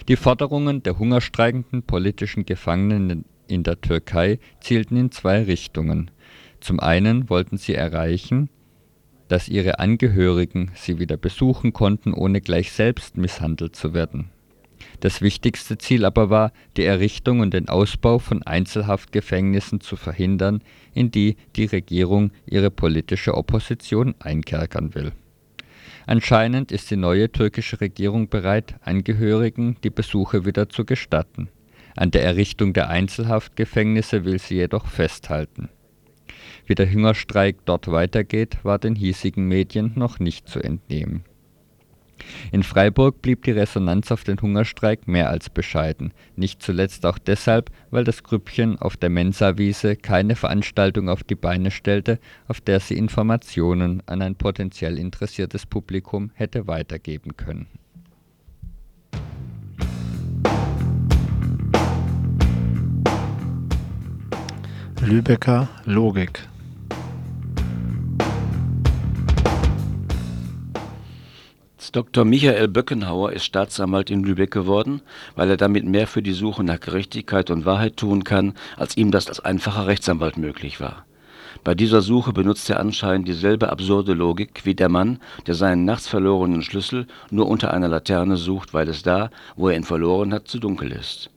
Die 0.07 0.15
Forderungen 0.15 0.81
der 0.81 0.97
hungerstreikenden 0.97 1.83
politischen 1.83 2.45
Gefangenen 2.45 3.25
in 3.47 3.63
der 3.63 3.81
Türkei 3.81 4.39
zielten 4.61 4.95
in 4.95 5.11
zwei 5.11 5.43
Richtungen. 5.43 6.09
Zum 6.61 6.79
einen 6.79 7.29
wollten 7.29 7.57
sie 7.57 7.75
erreichen 7.75 8.49
dass 9.27 9.49
ihre 9.49 9.79
Angehörigen 9.79 10.71
sie 10.75 10.99
wieder 10.99 11.17
besuchen 11.17 11.73
konnten, 11.73 12.13
ohne 12.13 12.41
gleich 12.41 12.71
selbst 12.71 13.17
misshandelt 13.17 13.75
zu 13.75 13.93
werden. 13.93 14.29
Das 14.99 15.21
wichtigste 15.21 15.77
Ziel 15.77 16.05
aber 16.05 16.29
war, 16.29 16.51
die 16.75 16.83
Errichtung 16.83 17.39
und 17.39 17.53
den 17.53 17.69
Ausbau 17.69 18.19
von 18.19 18.43
Einzelhaftgefängnissen 18.43 19.81
zu 19.81 19.95
verhindern, 19.95 20.61
in 20.93 21.11
die 21.11 21.35
die 21.55 21.65
Regierung 21.65 22.31
ihre 22.45 22.71
politische 22.71 23.35
Opposition 23.35 24.15
einkerkern 24.19 24.95
will. 24.95 25.11
Anscheinend 26.05 26.71
ist 26.71 26.89
die 26.89 26.95
neue 26.95 27.31
türkische 27.31 27.81
Regierung 27.81 28.29
bereit, 28.29 28.75
Angehörigen 28.81 29.77
die 29.83 29.89
Besuche 29.89 30.45
wieder 30.45 30.69
zu 30.69 30.85
gestatten. 30.85 31.49
An 31.95 32.11
der 32.11 32.23
Errichtung 32.23 32.73
der 32.73 32.89
Einzelhaftgefängnisse 32.89 34.23
will 34.23 34.39
sie 34.39 34.55
jedoch 34.55 34.87
festhalten 34.87 35.69
wie 36.67 36.75
der 36.75 36.91
Hungerstreik 36.91 37.65
dort 37.65 37.89
weitergeht, 37.89 38.57
war 38.63 38.77
den 38.77 38.95
hiesigen 38.95 39.47
Medien 39.47 39.93
noch 39.95 40.19
nicht 40.19 40.47
zu 40.47 40.59
entnehmen. 40.59 41.23
In 42.51 42.63
Freiburg 42.63 43.21
blieb 43.21 43.43
die 43.43 43.51
Resonanz 43.51 44.11
auf 44.11 44.23
den 44.23 44.41
Hungerstreik 44.41 45.07
mehr 45.07 45.29
als 45.29 45.49
bescheiden, 45.49 46.13
nicht 46.35 46.61
zuletzt 46.61 47.05
auch 47.05 47.19
deshalb, 47.19 47.69
weil 47.91 48.03
das 48.03 48.23
Grüppchen 48.23 48.77
auf 48.79 48.97
der 48.97 49.09
Mensa-Wiese 49.09 49.95
keine 49.95 50.35
Veranstaltung 50.35 51.09
auf 51.09 51.23
die 51.23 51.35
Beine 51.35 51.71
stellte, 51.71 52.19
auf 52.47 52.59
der 52.59 52.79
sie 52.79 52.97
Informationen 52.97 54.01
an 54.07 54.21
ein 54.21 54.35
potenziell 54.35 54.97
interessiertes 54.97 55.65
Publikum 55.65 56.31
hätte 56.33 56.67
weitergeben 56.67 57.37
können. 57.37 57.67
Lübecker 65.01 65.69
Logik 65.85 66.47
Dr. 71.91 72.25
Michael 72.25 72.67
Böckenhauer 72.67 73.31
ist 73.33 73.45
Staatsanwalt 73.45 74.09
in 74.09 74.23
Lübeck 74.23 74.51
geworden, 74.51 75.01
weil 75.35 75.49
er 75.49 75.57
damit 75.57 75.85
mehr 75.85 76.07
für 76.07 76.21
die 76.21 76.33
Suche 76.33 76.63
nach 76.63 76.79
Gerechtigkeit 76.79 77.49
und 77.49 77.65
Wahrheit 77.65 77.97
tun 77.97 78.23
kann, 78.23 78.53
als 78.75 78.97
ihm 78.97 79.11
das 79.11 79.27
als 79.27 79.39
einfacher 79.39 79.87
Rechtsanwalt 79.87 80.37
möglich 80.37 80.79
war. 80.79 81.05
Bei 81.63 81.75
dieser 81.75 82.01
Suche 82.01 82.33
benutzt 82.33 82.69
er 82.69 82.79
anscheinend 82.79 83.27
dieselbe 83.27 83.69
absurde 83.69 84.13
Logik 84.13 84.61
wie 84.63 84.75
der 84.75 84.89
Mann, 84.89 85.19
der 85.47 85.55
seinen 85.55 85.85
nachts 85.85 86.07
verlorenen 86.07 86.61
Schlüssel 86.61 87.07
nur 87.31 87.47
unter 87.47 87.73
einer 87.73 87.87
Laterne 87.87 88.37
sucht, 88.37 88.73
weil 88.73 88.89
es 88.89 89.01
da, 89.03 89.29
wo 89.55 89.69
er 89.69 89.75
ihn 89.75 89.83
verloren 89.83 90.33
hat, 90.33 90.47
zu 90.47 90.59
dunkel 90.59 90.91
ist 90.91 91.29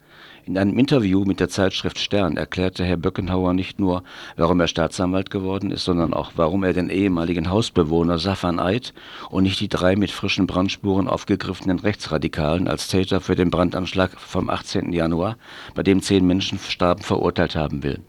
In 0.50 0.58
einem 0.58 0.76
Interview 0.80 1.24
mit 1.24 1.38
der 1.38 1.48
Zeitschrift 1.48 2.00
Stern 2.00 2.36
erklärte 2.36 2.84
Herr 2.84 2.96
Böckenhauer 2.96 3.54
nicht 3.54 3.78
nur, 3.78 4.02
warum 4.36 4.58
er 4.58 4.66
Staatsanwalt 4.66 5.30
geworden 5.30 5.70
ist, 5.70 5.84
sondern 5.84 6.12
auch, 6.12 6.32
warum 6.34 6.64
er 6.64 6.72
den 6.72 6.90
ehemaligen 6.90 7.50
Hausbewohner 7.50 8.18
Safan 8.18 8.58
Eid 8.58 8.92
und 9.30 9.44
nicht 9.44 9.60
die 9.60 9.68
drei 9.68 9.94
mit 9.94 10.10
frischen 10.10 10.48
Brandspuren 10.48 11.06
aufgegriffenen 11.06 11.78
Rechtsradikalen 11.78 12.66
als 12.66 12.88
Täter 12.88 13.20
für 13.20 13.36
den 13.36 13.52
Brandanschlag 13.52 14.18
vom 14.18 14.50
18. 14.50 14.92
Januar, 14.92 15.36
bei 15.76 15.84
dem 15.84 16.02
zehn 16.02 16.26
Menschen 16.26 16.58
starben, 16.58 17.04
verurteilt 17.04 17.54
haben 17.54 17.84
will. 17.84 18.00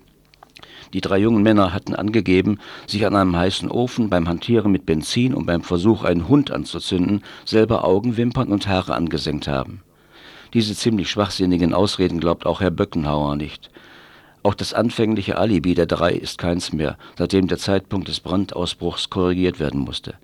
Die 0.95 1.01
drei 1.01 1.19
jungen 1.19 1.43
Männer 1.43 1.75
hatten 1.75 1.93
angegeben, 1.93 2.57
sich 2.87 3.05
an 3.05 3.15
einem 3.15 3.37
heißen 3.37 3.69
Ofen 3.69 4.09
beim 4.09 4.27
Hantieren 4.27 4.71
mit 4.71 4.87
Benzin 4.87 5.35
und 5.35 5.45
beim 5.45 5.61
Versuch, 5.61 6.03
einen 6.03 6.27
Hund 6.27 6.49
anzuzünden, 6.49 7.21
selber 7.45 7.85
Augenwimpern 7.85 8.47
und 8.47 8.67
Haare 8.67 8.95
angesenkt 8.95 9.47
haben. 9.47 9.83
Diese 10.53 10.75
ziemlich 10.75 11.09
schwachsinnigen 11.09 11.73
Ausreden 11.73 12.19
glaubt 12.19 12.45
auch 12.45 12.59
Herr 12.59 12.71
Böckenhauer 12.71 13.37
nicht. 13.37 13.69
Auch 14.43 14.53
das 14.53 14.73
anfängliche 14.73 15.37
Alibi 15.37 15.75
der 15.75 15.85
drei 15.85 16.11
ist 16.11 16.37
keins 16.37 16.73
mehr, 16.73 16.97
seitdem 17.17 17.47
der 17.47 17.57
Zeitpunkt 17.57 18.09
des 18.09 18.19
Brandausbruchs 18.19 19.09
korrigiert 19.09 19.59
werden 19.61 19.79
musste. 19.79 20.15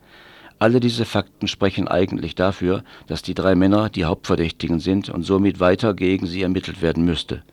Alle 0.59 0.81
diese 0.81 1.05
Fakten 1.05 1.47
sprechen 1.47 1.87
eigentlich 1.87 2.35
dafür, 2.35 2.83
dass 3.05 3.21
die 3.21 3.35
drei 3.35 3.55
Männer 3.55 3.89
die 3.89 4.05
Hauptverdächtigen 4.05 4.79
sind 4.79 5.07
und 5.07 5.23
somit 5.23 5.61
weiter 5.61 5.93
gegen 5.93 6.25
sie 6.25 6.41
ermittelt 6.41 6.81
werden 6.81 7.05
müsste. 7.05 7.43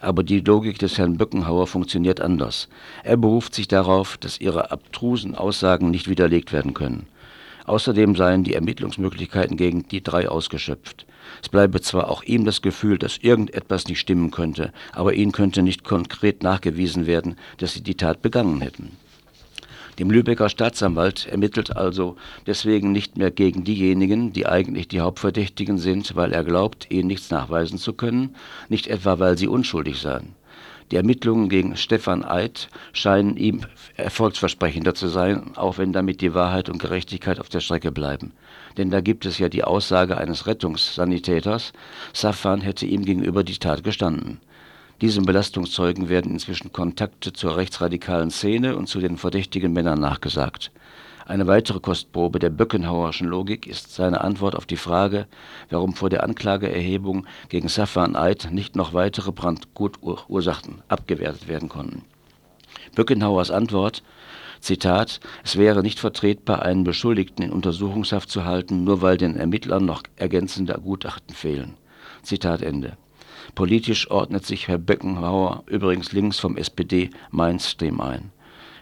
Aber 0.00 0.22
die 0.22 0.40
Logik 0.40 0.78
des 0.78 0.98
Herrn 0.98 1.16
Böckenhauer 1.16 1.66
funktioniert 1.66 2.20
anders. 2.20 2.68
Er 3.02 3.16
beruft 3.16 3.54
sich 3.54 3.68
darauf, 3.68 4.16
dass 4.16 4.40
ihre 4.40 4.70
abtrusen 4.70 5.34
Aussagen 5.34 5.90
nicht 5.90 6.08
widerlegt 6.08 6.52
werden 6.52 6.74
können. 6.74 7.06
Außerdem 7.66 8.16
seien 8.16 8.44
die 8.44 8.54
Ermittlungsmöglichkeiten 8.54 9.56
gegen 9.56 9.86
die 9.88 10.02
drei 10.02 10.28
ausgeschöpft. 10.28 11.06
Es 11.42 11.48
bleibe 11.48 11.80
zwar 11.80 12.08
auch 12.10 12.22
ihm 12.22 12.44
das 12.44 12.62
Gefühl, 12.62 12.98
dass 12.98 13.18
irgendetwas 13.18 13.86
nicht 13.86 14.00
stimmen 14.00 14.30
könnte, 14.30 14.72
aber 14.92 15.14
ihnen 15.14 15.32
könnte 15.32 15.62
nicht 15.62 15.84
konkret 15.84 16.42
nachgewiesen 16.42 17.06
werden, 17.06 17.36
dass 17.58 17.74
sie 17.74 17.82
die 17.82 17.96
Tat 17.96 18.22
begangen 18.22 18.60
hätten. 18.60 18.96
Dem 19.98 20.10
Lübecker 20.10 20.48
Staatsanwalt 20.48 21.26
ermittelt 21.26 21.76
also 21.76 22.16
deswegen 22.46 22.92
nicht 22.92 23.18
mehr 23.18 23.30
gegen 23.30 23.62
diejenigen, 23.62 24.32
die 24.32 24.46
eigentlich 24.46 24.88
die 24.88 25.00
Hauptverdächtigen 25.00 25.76
sind, 25.76 26.16
weil 26.16 26.32
er 26.32 26.44
glaubt, 26.44 26.90
ihnen 26.90 27.08
nichts 27.08 27.30
nachweisen 27.30 27.76
zu 27.78 27.92
können, 27.92 28.34
nicht 28.70 28.86
etwa 28.86 29.18
weil 29.18 29.36
sie 29.36 29.48
unschuldig 29.48 30.00
seien. 30.00 30.34
Die 30.92 30.96
Ermittlungen 30.96 31.48
gegen 31.48 31.74
Stefan 31.74 32.22
Eid 32.22 32.68
scheinen 32.92 33.38
ihm 33.38 33.62
erfolgsversprechender 33.96 34.94
zu 34.94 35.08
sein, 35.08 35.56
auch 35.56 35.78
wenn 35.78 35.94
damit 35.94 36.20
die 36.20 36.34
Wahrheit 36.34 36.68
und 36.68 36.82
Gerechtigkeit 36.82 37.40
auf 37.40 37.48
der 37.48 37.60
Strecke 37.60 37.90
bleiben. 37.90 38.32
Denn 38.76 38.90
da 38.90 39.00
gibt 39.00 39.24
es 39.24 39.38
ja 39.38 39.48
die 39.48 39.64
Aussage 39.64 40.18
eines 40.18 40.46
Rettungssanitäters, 40.46 41.72
Safan 42.12 42.60
hätte 42.60 42.84
ihm 42.84 43.06
gegenüber 43.06 43.42
die 43.42 43.56
Tat 43.56 43.82
gestanden. 43.84 44.38
Diesem 45.00 45.24
Belastungszeugen 45.24 46.10
werden 46.10 46.32
inzwischen 46.32 46.72
Kontakte 46.72 47.32
zur 47.32 47.56
rechtsradikalen 47.56 48.30
Szene 48.30 48.76
und 48.76 48.86
zu 48.86 49.00
den 49.00 49.16
verdächtigen 49.16 49.72
Männern 49.72 49.98
nachgesagt. 49.98 50.72
Eine 51.26 51.46
weitere 51.46 51.80
Kostprobe 51.80 52.38
der 52.38 52.50
Böckenhauerschen 52.50 53.28
Logik 53.28 53.66
ist 53.66 53.94
seine 53.94 54.22
Antwort 54.22 54.56
auf 54.56 54.66
die 54.66 54.76
Frage, 54.76 55.26
warum 55.70 55.94
vor 55.94 56.10
der 56.10 56.24
Anklageerhebung 56.24 57.26
gegen 57.48 57.68
Safwan 57.68 58.16
Eid 58.16 58.48
nicht 58.50 58.74
noch 58.74 58.92
weitere 58.92 59.32
Brandgutursachen 59.32 60.82
abgewertet 60.88 61.48
werden 61.48 61.68
konnten. 61.68 62.04
Böckenhauers 62.94 63.50
Antwort 63.50 64.02
Zitat, 64.60 65.20
es 65.42 65.56
wäre 65.56 65.82
nicht 65.82 65.98
vertretbar, 65.98 66.62
einen 66.62 66.84
Beschuldigten 66.84 67.44
in 67.44 67.50
Untersuchungshaft 67.50 68.30
zu 68.30 68.44
halten, 68.44 68.84
nur 68.84 69.02
weil 69.02 69.16
den 69.16 69.36
Ermittlern 69.36 69.84
noch 69.84 70.02
ergänzende 70.16 70.74
Gutachten 70.74 71.34
fehlen. 71.34 71.74
Zitat 72.22 72.62
Ende. 72.62 72.96
Politisch 73.54 74.10
ordnet 74.10 74.46
sich 74.46 74.68
Herr 74.68 74.78
Böckenhauer 74.78 75.64
übrigens 75.66 76.12
links 76.12 76.38
vom 76.38 76.56
SPD-Mainstream 76.56 78.00
ein. 78.00 78.31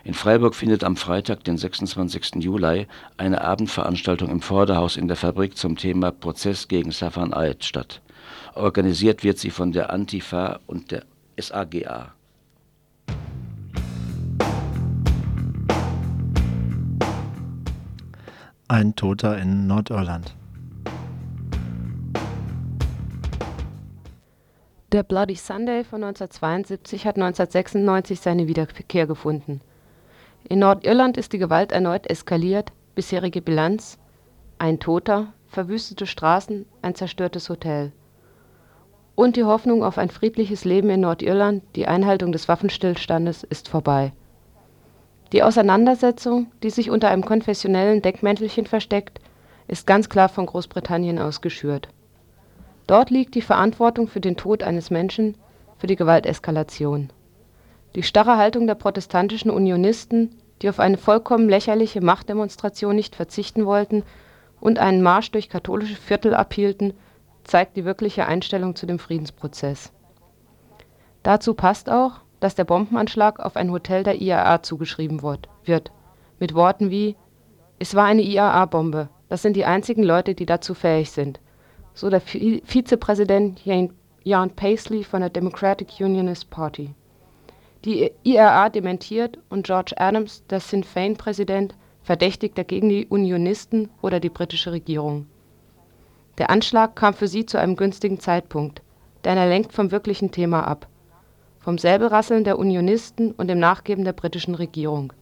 In 0.02 0.14
Freiburg 0.14 0.54
findet 0.54 0.82
am 0.82 0.96
Freitag, 0.96 1.44
den 1.44 1.58
26. 1.58 2.36
Juli, 2.36 2.86
eine 3.18 3.42
Abendveranstaltung 3.42 4.30
im 4.30 4.40
Vorderhaus 4.40 4.96
in 4.96 5.08
der 5.08 5.16
Fabrik 5.16 5.58
zum 5.58 5.76
Thema 5.76 6.10
Prozess 6.10 6.68
gegen 6.68 6.90
Safan 6.90 7.34
Eid 7.34 7.64
statt. 7.64 8.00
Organisiert 8.54 9.22
wird 9.24 9.38
sie 9.38 9.50
von 9.50 9.72
der 9.72 9.90
Antifa 9.90 10.60
und 10.66 10.90
der 10.90 11.04
SAGA. 11.38 12.12
Ein 18.68 18.94
Toter 18.94 19.36
in 19.36 19.66
Nordirland. 19.66 20.34
Der 24.92 25.02
Bloody 25.02 25.36
Sunday 25.36 25.84
von 25.84 26.02
1972 26.02 27.06
hat 27.06 27.16
1996 27.16 28.20
seine 28.20 28.48
Wiederkehr 28.48 29.06
gefunden. 29.06 29.60
In 30.48 30.58
Nordirland 30.58 31.16
ist 31.16 31.32
die 31.32 31.38
Gewalt 31.38 31.70
erneut 31.70 32.08
eskaliert, 32.08 32.72
bisherige 32.94 33.40
Bilanz: 33.40 33.98
ein 34.58 34.80
Toter, 34.80 35.32
verwüstete 35.48 36.06
Straßen, 36.06 36.66
ein 36.82 36.94
zerstörtes 36.94 37.48
Hotel. 37.48 37.92
Und 39.14 39.36
die 39.36 39.44
Hoffnung 39.44 39.84
auf 39.84 39.98
ein 39.98 40.10
friedliches 40.10 40.64
Leben 40.64 40.90
in 40.90 41.00
Nordirland, 41.00 41.62
die 41.76 41.86
Einhaltung 41.86 42.32
des 42.32 42.48
Waffenstillstandes, 42.48 43.44
ist 43.44 43.68
vorbei. 43.68 44.12
Die 45.32 45.42
Auseinandersetzung, 45.42 46.50
die 46.62 46.70
sich 46.70 46.90
unter 46.90 47.10
einem 47.10 47.24
konfessionellen 47.24 48.02
Deckmäntelchen 48.02 48.66
versteckt, 48.66 49.20
ist 49.68 49.86
ganz 49.86 50.08
klar 50.08 50.28
von 50.28 50.46
Großbritannien 50.46 51.18
aus 51.18 51.40
geschürt. 51.40 51.88
Dort 52.86 53.10
liegt 53.10 53.34
die 53.36 53.42
Verantwortung 53.42 54.08
für 54.08 54.20
den 54.20 54.36
Tod 54.36 54.64
eines 54.64 54.90
Menschen, 54.90 55.36
für 55.78 55.86
die 55.86 55.96
Gewalteskalation 55.96 57.10
die 57.94 58.02
starre 58.02 58.36
Haltung 58.36 58.66
der 58.66 58.74
protestantischen 58.76 59.50
Unionisten, 59.50 60.36
die 60.62 60.68
auf 60.68 60.78
eine 60.78 60.98
vollkommen 60.98 61.48
lächerliche 61.48 62.00
Machtdemonstration 62.00 62.94
nicht 62.94 63.16
verzichten 63.16 63.66
wollten 63.66 64.04
und 64.60 64.78
einen 64.78 65.02
Marsch 65.02 65.30
durch 65.30 65.48
katholische 65.48 65.96
Viertel 65.96 66.34
abhielten, 66.34 66.92
zeigt 67.44 67.76
die 67.76 67.84
wirkliche 67.84 68.26
Einstellung 68.26 68.76
zu 68.76 68.86
dem 68.86 68.98
Friedensprozess. 68.98 69.92
Dazu 71.22 71.54
passt 71.54 71.90
auch, 71.90 72.20
dass 72.38 72.54
der 72.54 72.64
Bombenanschlag 72.64 73.40
auf 73.40 73.56
ein 73.56 73.70
Hotel 73.70 74.02
der 74.02 74.20
IAA 74.20 74.62
zugeschrieben 74.62 75.22
wird, 75.22 75.48
mit 76.38 76.54
Worten 76.54 76.90
wie 76.90 77.16
„Es 77.78 77.94
war 77.94 78.04
eine 78.04 78.22
IAA-Bombe, 78.22 79.08
das 79.28 79.42
sind 79.42 79.56
die 79.56 79.64
einzigen 79.64 80.02
Leute, 80.02 80.34
die 80.34 80.46
dazu 80.46 80.74
fähig 80.74 81.10
sind“, 81.10 81.40
so 81.94 82.10
der 82.10 82.20
Vizepräsident 82.20 83.62
Jan 84.22 84.50
Paisley 84.50 85.02
von 85.02 85.20
der 85.20 85.30
Democratic 85.30 85.88
Unionist 85.98 86.50
Party 86.50 86.94
die 87.84 88.10
IRA 88.24 88.68
dementiert 88.68 89.38
und 89.48 89.66
George 89.66 89.94
Adams, 89.96 90.44
der 90.50 90.60
Sinn 90.60 90.84
Fein-Präsident, 90.84 91.74
verdächtigt 92.02 92.58
dagegen 92.58 92.88
die 92.88 93.06
Unionisten 93.06 93.88
oder 94.02 94.20
die 94.20 94.28
britische 94.28 94.72
Regierung. 94.72 95.26
Der 96.38 96.50
Anschlag 96.50 96.96
kam 96.96 97.14
für 97.14 97.28
sie 97.28 97.46
zu 97.46 97.58
einem 97.58 97.76
günstigen 97.76 98.20
Zeitpunkt, 98.20 98.82
denn 99.24 99.38
er 99.38 99.48
lenkt 99.48 99.72
vom 99.72 99.90
wirklichen 99.90 100.30
Thema 100.30 100.66
ab: 100.66 100.88
vom 101.58 101.78
Säbelrasseln 101.78 102.44
der 102.44 102.58
Unionisten 102.58 103.32
und 103.32 103.48
dem 103.48 103.58
Nachgeben 103.58 104.04
der 104.04 104.12
britischen 104.12 104.54
Regierung. 104.54 105.12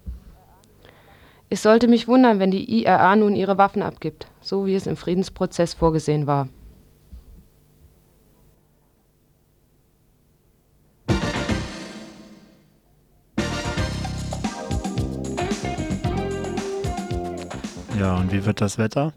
Es 1.50 1.62
sollte 1.62 1.88
mich 1.88 2.08
wundern, 2.08 2.40
wenn 2.40 2.50
die 2.50 2.82
IRA 2.82 3.16
nun 3.16 3.34
ihre 3.34 3.58
Waffen 3.58 3.82
abgibt, 3.82 4.26
so 4.40 4.66
wie 4.66 4.74
es 4.74 4.86
im 4.86 4.96
Friedensprozess 4.96 5.74
vorgesehen 5.74 6.26
war 6.26 6.48
Ja, 17.98 18.16
und 18.16 18.32
wie 18.32 18.44
wird 18.44 18.60
das 18.60 18.78
Wetter? 18.78 19.12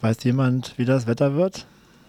Weiß 0.00 0.22
jemand, 0.24 0.74
wie 0.76 0.84
das 0.84 1.06
Wetter 1.06 1.34
wird? 1.34 1.66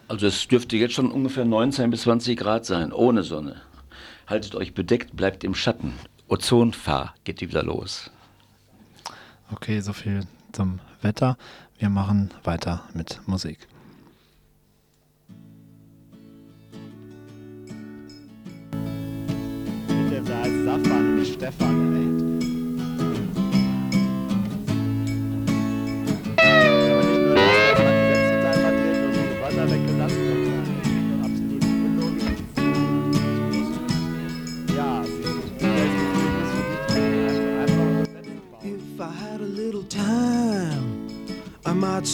Also 0.08 0.28
es 0.28 0.48
dürfte 0.48 0.76
jetzt 0.76 0.94
schon 0.94 1.12
ungefähr 1.12 1.46
19 1.46 1.89
bis 1.89 2.02
20 2.02 2.38
Grad 2.38 2.65
sein, 2.65 2.91
ohne 2.91 3.24
Sonne. 3.24 3.62
Haltet 4.28 4.56
euch 4.56 4.74
bedeckt, 4.74 5.15
bleibt 5.15 5.44
im 5.44 5.56
Schatten. 5.56 5.94
Ozonfahr 6.28 7.15
geht 7.24 7.41
wieder 7.41 7.63
los. 7.63 8.12
Okay, 9.52 9.80
so 9.80 9.94
viel 9.94 10.22
zum 10.52 10.80
Wetter. 11.02 11.38
Wir 11.80 11.89
machen 11.89 12.32
weiter 12.44 12.84
mit 12.94 13.22
Musik. 13.26 13.67
Safan 20.72 21.17
und 21.20 21.26
Stefan, 21.26 21.96
ey. 21.96 22.31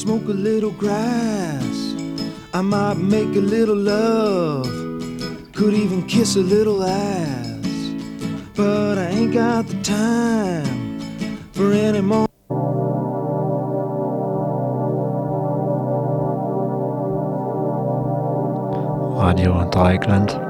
Smoke 0.07 0.29
a 0.29 0.39
little 0.49 0.71
grass. 0.71 1.77
I 2.53 2.61
might 2.61 2.93
make 2.93 3.35
a 3.35 3.41
little 3.55 3.75
love 3.75 4.65
could 5.51 5.73
even 5.73 6.01
kiss 6.07 6.37
a 6.37 6.39
little 6.39 6.81
ass. 6.81 7.67
But 8.55 8.97
I 8.97 9.07
ain't 9.09 9.33
got 9.33 9.67
the 9.67 9.77
time 9.83 10.99
for 11.51 11.73
any 11.73 11.99
more. 11.99 12.27
Radio 19.21 19.69
Dreieckland. 19.71 20.46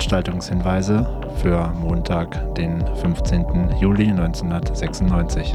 Veranstaltungshinweise 0.00 1.06
für 1.42 1.74
Montag, 1.74 2.54
den 2.54 2.82
15. 3.02 3.76
Juli 3.78 4.08
1996. 4.08 5.54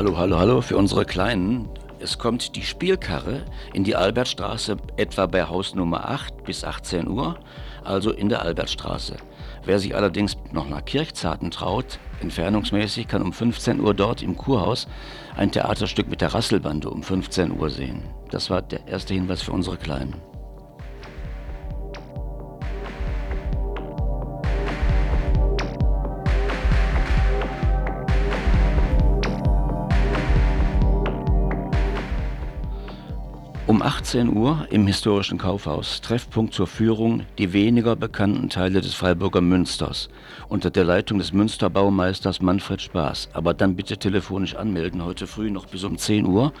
hallo, 0.00 0.16
hallo, 0.16 0.38
hallo 0.38 0.60
für 0.62 0.78
unsere 0.78 1.04
Kleinen. 1.04 1.68
Es 1.98 2.16
kommt 2.16 2.56
die 2.56 2.62
Spielkarre 2.62 3.44
in 3.74 3.84
die 3.84 3.96
Albertstraße 3.96 4.78
etwa 4.96 5.26
bei 5.26 5.44
Haus 5.44 5.74
Nummer 5.74 6.08
8 6.08 6.42
bis 6.44 6.64
18 6.64 7.06
Uhr, 7.06 7.38
also 7.84 8.10
in 8.10 8.30
der 8.30 8.40
Albertstraße. 8.40 9.18
Wer 9.66 9.78
sich 9.78 9.94
allerdings 9.94 10.38
noch 10.52 10.70
nach 10.70 10.86
Kirchzarten 10.86 11.50
traut, 11.50 11.98
entfernungsmäßig, 12.22 13.08
kann 13.08 13.20
um 13.20 13.34
15 13.34 13.78
Uhr 13.78 13.92
dort 13.92 14.22
im 14.22 14.38
Kurhaus 14.38 14.88
ein 15.36 15.52
Theaterstück 15.52 16.08
mit 16.08 16.22
der 16.22 16.32
Rasselbande 16.32 16.88
um 16.88 17.02
15 17.02 17.60
Uhr 17.60 17.68
sehen. 17.68 18.04
Das 18.30 18.48
war 18.48 18.62
der 18.62 18.88
erste 18.88 19.12
Hinweis 19.12 19.42
für 19.42 19.52
unsere 19.52 19.76
Kleinen. 19.76 20.29
Um 33.80 33.86
18 33.86 34.36
Uhr 34.36 34.66
im 34.68 34.86
historischen 34.86 35.38
Kaufhaus 35.38 36.02
Treffpunkt 36.02 36.52
zur 36.52 36.66
Führung 36.66 37.22
die 37.38 37.54
weniger 37.54 37.96
bekannten 37.96 38.50
Teile 38.50 38.82
des 38.82 38.92
Freiburger 38.92 39.40
Münsters 39.40 40.10
unter 40.50 40.68
der 40.68 40.84
Leitung 40.84 41.16
des 41.16 41.32
Münsterbaummeisters 41.32 42.42
Manfred 42.42 42.82
Spaß. 42.82 43.30
Aber 43.32 43.54
dann 43.54 43.76
bitte 43.76 43.96
telefonisch 43.96 44.54
anmelden, 44.54 45.02
heute 45.02 45.26
früh 45.26 45.50
noch 45.50 45.64
bis 45.64 45.84
um 45.84 45.96
10 45.96 46.26
Uhr. 46.26 46.52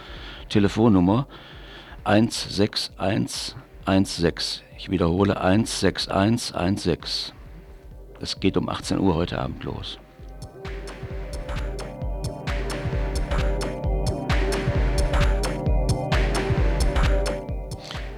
Telefonnummer 0.48 1.26
16116. 2.04 4.62
Ich 4.78 4.90
wiederhole 4.90 5.34
16116. 5.34 7.34
Es 8.18 8.40
geht 8.40 8.56
um 8.56 8.70
18 8.70 8.98
Uhr 8.98 9.14
heute 9.14 9.38
Abend 9.38 9.62
los. 9.64 9.98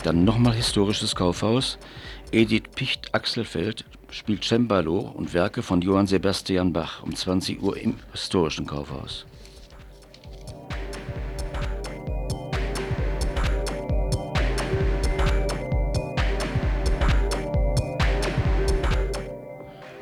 Dann 0.03 0.25
nochmal 0.25 0.55
historisches 0.55 1.15
Kaufhaus. 1.15 1.79
Edith 2.33 2.65
Picht-Axelfeld 2.75 3.85
spielt 4.11 4.45
Cembalo 4.45 4.99
und 4.99 5.33
Werke 5.33 5.63
von 5.63 5.81
Johann 5.81 6.09
Sebastian 6.09 6.73
Bach 6.73 7.05
um 7.05 7.15
20 7.15 7.63
Uhr 7.63 7.77
im 7.77 7.95
historischen 8.11 8.67
Kaufhaus. 8.67 9.27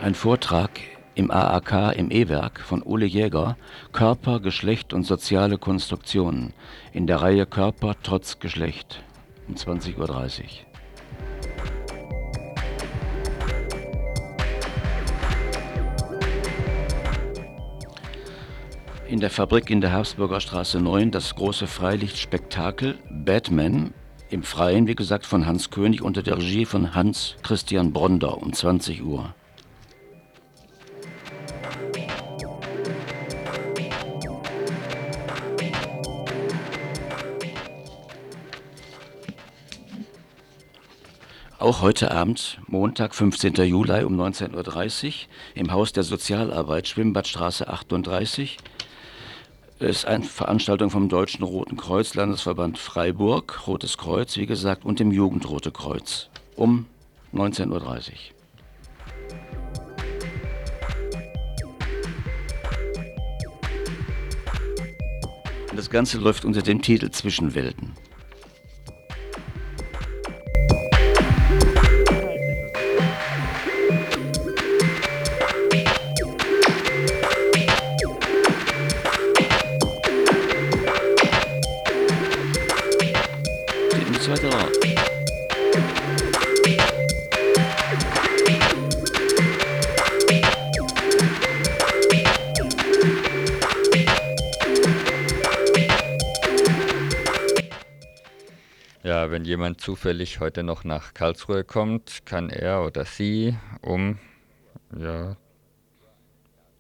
Ein 0.01 0.15
Vortrag 0.15 0.71
im 1.15 1.31
AAK 1.31 1.95
im 1.97 2.11
E-Werk 2.11 2.61
von 2.61 2.83
Ole 2.83 3.05
Jäger 3.05 3.59
Körper, 3.93 4.41
Geschlecht 4.41 4.95
und 4.95 5.03
soziale 5.05 5.59
Konstruktionen 5.59 6.55
in 6.95 7.07
der 7.07 7.21
Reihe 7.21 7.45
Körper 7.45 7.97
trotz 8.03 8.39
Geschlecht 8.39 9.03
um 9.51 9.57
20.30 9.57 9.99
Uhr. 9.99 10.07
In 19.09 19.19
der 19.19 19.31
Fabrik 19.31 19.71
in 19.71 19.81
der 19.81 19.93
Habsburger 19.93 20.41
Straße 20.41 20.81
9 20.81 21.11
das 21.11 21.35
große 21.35 21.67
Freilichtspektakel 21.67 22.99
Batman 23.11 23.93
im 24.31 24.45
Freien, 24.45 24.87
wie 24.87 24.95
gesagt, 24.95 25.27
von 25.27 25.47
Hans 25.47 25.71
König 25.71 26.03
unter 26.03 26.23
der 26.23 26.37
Regie 26.37 26.65
von 26.65 26.95
Hans 26.95 27.35
Christian 27.43 27.93
Bronder 27.93 28.41
um 28.41 28.53
20 28.53 29.03
Uhr. 29.03 29.35
Auch 41.61 41.83
heute 41.83 42.11
Abend, 42.11 42.59
Montag, 42.69 43.15
15. 43.15 43.53
Juli 43.67 44.03
um 44.05 44.19
19.30 44.19 45.07
Uhr 45.07 45.13
im 45.57 45.71
Haus 45.71 45.93
der 45.93 46.05
Sozialarbeit, 46.05 46.89
Schwimmbadstraße 46.89 47.69
38, 47.69 48.57
ist 49.79 50.07
eine 50.07 50.25
Veranstaltung 50.25 50.89
vom 50.89 51.11
Deutschen 51.11 51.43
Roten 51.43 51.77
Kreuz, 51.77 52.15
Landesverband 52.15 52.79
Freiburg, 52.79 53.67
Rotes 53.67 53.99
Kreuz, 53.99 54.39
wie 54.39 54.47
gesagt, 54.47 54.87
und 54.87 55.01
dem 55.01 55.13
Jugendrote 55.13 55.71
Kreuz 55.71 56.31
um 56.57 56.87
19.30 57.35 57.69
Uhr. 57.69 58.15
Das 65.77 65.91
Ganze 65.91 66.17
läuft 66.17 66.47
unter 66.47 66.63
dem 66.63 66.81
Titel 66.81 67.11
Zwischenwelten. 67.11 67.93
Zufällig 99.81 100.41
heute 100.41 100.63
noch 100.63 100.85
nach 100.85 101.15
Karlsruhe 101.15 101.65
kommt, 101.65 102.25
kann 102.27 102.51
er 102.51 102.85
oder 102.85 103.05
sie 103.05 103.57
um 103.81 104.19
ja, 104.97 105.37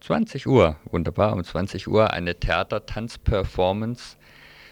20 0.00 0.46
Uhr, 0.46 0.76
wunderbar, 0.84 1.32
um 1.32 1.42
20 1.42 1.88
Uhr 1.88 2.12
eine 2.12 2.38
Theatertanzperformance 2.38 4.16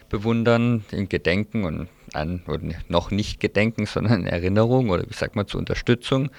bewundern, 0.09 0.85
in 0.91 1.09
Gedenken 1.09 1.65
und 1.65 1.89
an, 2.13 2.41
oder 2.47 2.69
noch 2.87 3.11
nicht 3.11 3.39
Gedenken, 3.39 3.85
sondern 3.85 4.21
in 4.21 4.27
Erinnerung 4.27 4.89
oder 4.89 5.03
wie 5.07 5.13
sagt 5.13 5.35
man, 5.35 5.47
zur 5.47 5.59
Unterstützung 5.59 6.29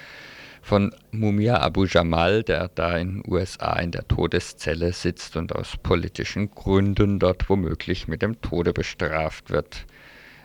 von 0.63 0.95
Mumia 1.11 1.61
Abu 1.61 1.85
Jamal, 1.85 2.43
der 2.43 2.69
da 2.69 2.97
in 2.97 3.23
den 3.23 3.33
USA 3.33 3.79
in 3.79 3.93
der 3.93 4.07
Todeszelle 4.07 4.93
sitzt 4.93 5.37
und 5.37 5.55
aus 5.55 5.77
politischen 5.83 6.51
Gründen 6.51 7.19
dort 7.19 7.49
womöglich 7.49 8.09
mit 8.09 8.23
dem 8.23 8.41
Tode 8.41 8.73
bestraft 8.73 9.51
wird. 9.51 9.87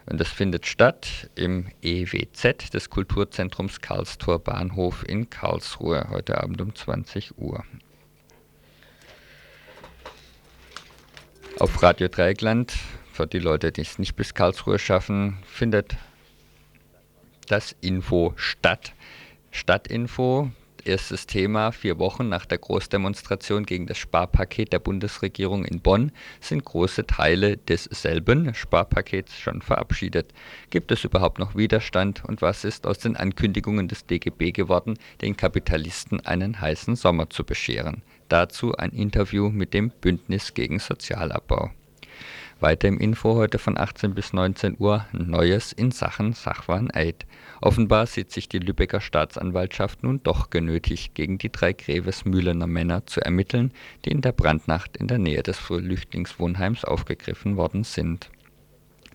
Und 0.05 0.19
das 0.21 0.29
findet 0.29 0.67
statt 0.67 1.29
im 1.35 1.67
EWZ 1.81 2.71
des 2.73 2.89
Kulturzentrums 2.89 3.81
Karlstor 3.81 4.39
Bahnhof 4.39 5.03
in 5.07 5.29
Karlsruhe 5.29 6.07
heute 6.09 6.41
Abend 6.41 6.61
um 6.61 6.75
20 6.75 7.37
Uhr. 7.39 7.63
Auf 11.57 11.81
Radio 11.81 12.07
Dreieckland, 12.07 12.73
für 13.11 13.25
die 13.25 13.39
Leute, 13.39 13.71
die 13.71 13.81
es 13.81 13.97
nicht 13.97 14.15
bis 14.15 14.33
Karlsruhe 14.33 14.77
schaffen, 14.77 15.39
findet 15.45 15.95
das 17.47 17.75
Info 17.81 18.33
statt. 18.35 18.93
Stadtinfo 19.51 20.51
erstes 20.85 21.27
Thema 21.27 21.71
vier 21.71 21.99
Wochen 21.99 22.29
nach 22.29 22.45
der 22.45 22.57
Großdemonstration 22.57 23.65
gegen 23.65 23.87
das 23.87 23.97
Sparpaket 23.97 24.71
der 24.71 24.79
Bundesregierung 24.79 25.65
in 25.65 25.81
Bonn 25.81 26.11
sind 26.39 26.63
große 26.63 27.07
Teile 27.07 27.57
desselben 27.57 28.53
Sparpakets 28.53 29.37
schon 29.37 29.61
verabschiedet. 29.61 30.33
Gibt 30.69 30.91
es 30.91 31.03
überhaupt 31.03 31.39
noch 31.39 31.55
Widerstand 31.55 32.23
und 32.25 32.41
was 32.41 32.63
ist 32.63 32.87
aus 32.87 32.99
den 32.99 33.15
Ankündigungen 33.15 33.87
des 33.87 34.05
DGB 34.05 34.51
geworden, 34.51 34.97
den 35.21 35.35
Kapitalisten 35.35 36.25
einen 36.25 36.61
heißen 36.61 36.95
Sommer 36.95 37.29
zu 37.29 37.43
bescheren? 37.43 38.01
Dazu 38.29 38.75
ein 38.75 38.91
Interview 38.91 39.49
mit 39.49 39.73
dem 39.73 39.89
Bündnis 39.89 40.53
gegen 40.53 40.79
Sozialabbau. 40.79 41.71
Weiter 42.61 42.87
im 42.87 42.99
Info 43.01 43.35
heute 43.35 43.59
von 43.59 43.77
18 43.77 44.15
bis 44.15 44.31
19 44.31 44.77
Uhr 44.79 45.05
Neues 45.11 45.73
in 45.73 45.91
Sachen 45.91 46.31
Sachwarn-Eid. 46.31 47.25
Offenbar 47.59 48.05
sieht 48.05 48.31
sich 48.31 48.47
die 48.47 48.59
Lübecker 48.59 49.01
Staatsanwaltschaft 49.01 50.03
nun 50.03 50.23
doch 50.23 50.49
genötigt, 50.49 51.15
gegen 51.15 51.37
die 51.37 51.51
drei 51.51 51.73
Grevesmühlener 51.73 52.65
Männer 52.65 53.05
zu 53.07 53.19
ermitteln, 53.19 53.73
die 54.05 54.11
in 54.11 54.21
der 54.21 54.31
Brandnacht 54.31 54.95
in 54.95 55.07
der 55.07 55.17
Nähe 55.17 55.43
des 55.43 55.57
Flüchtlingswohnheims 55.57 56.85
aufgegriffen 56.85 57.57
worden 57.57 57.83
sind. 57.83 58.29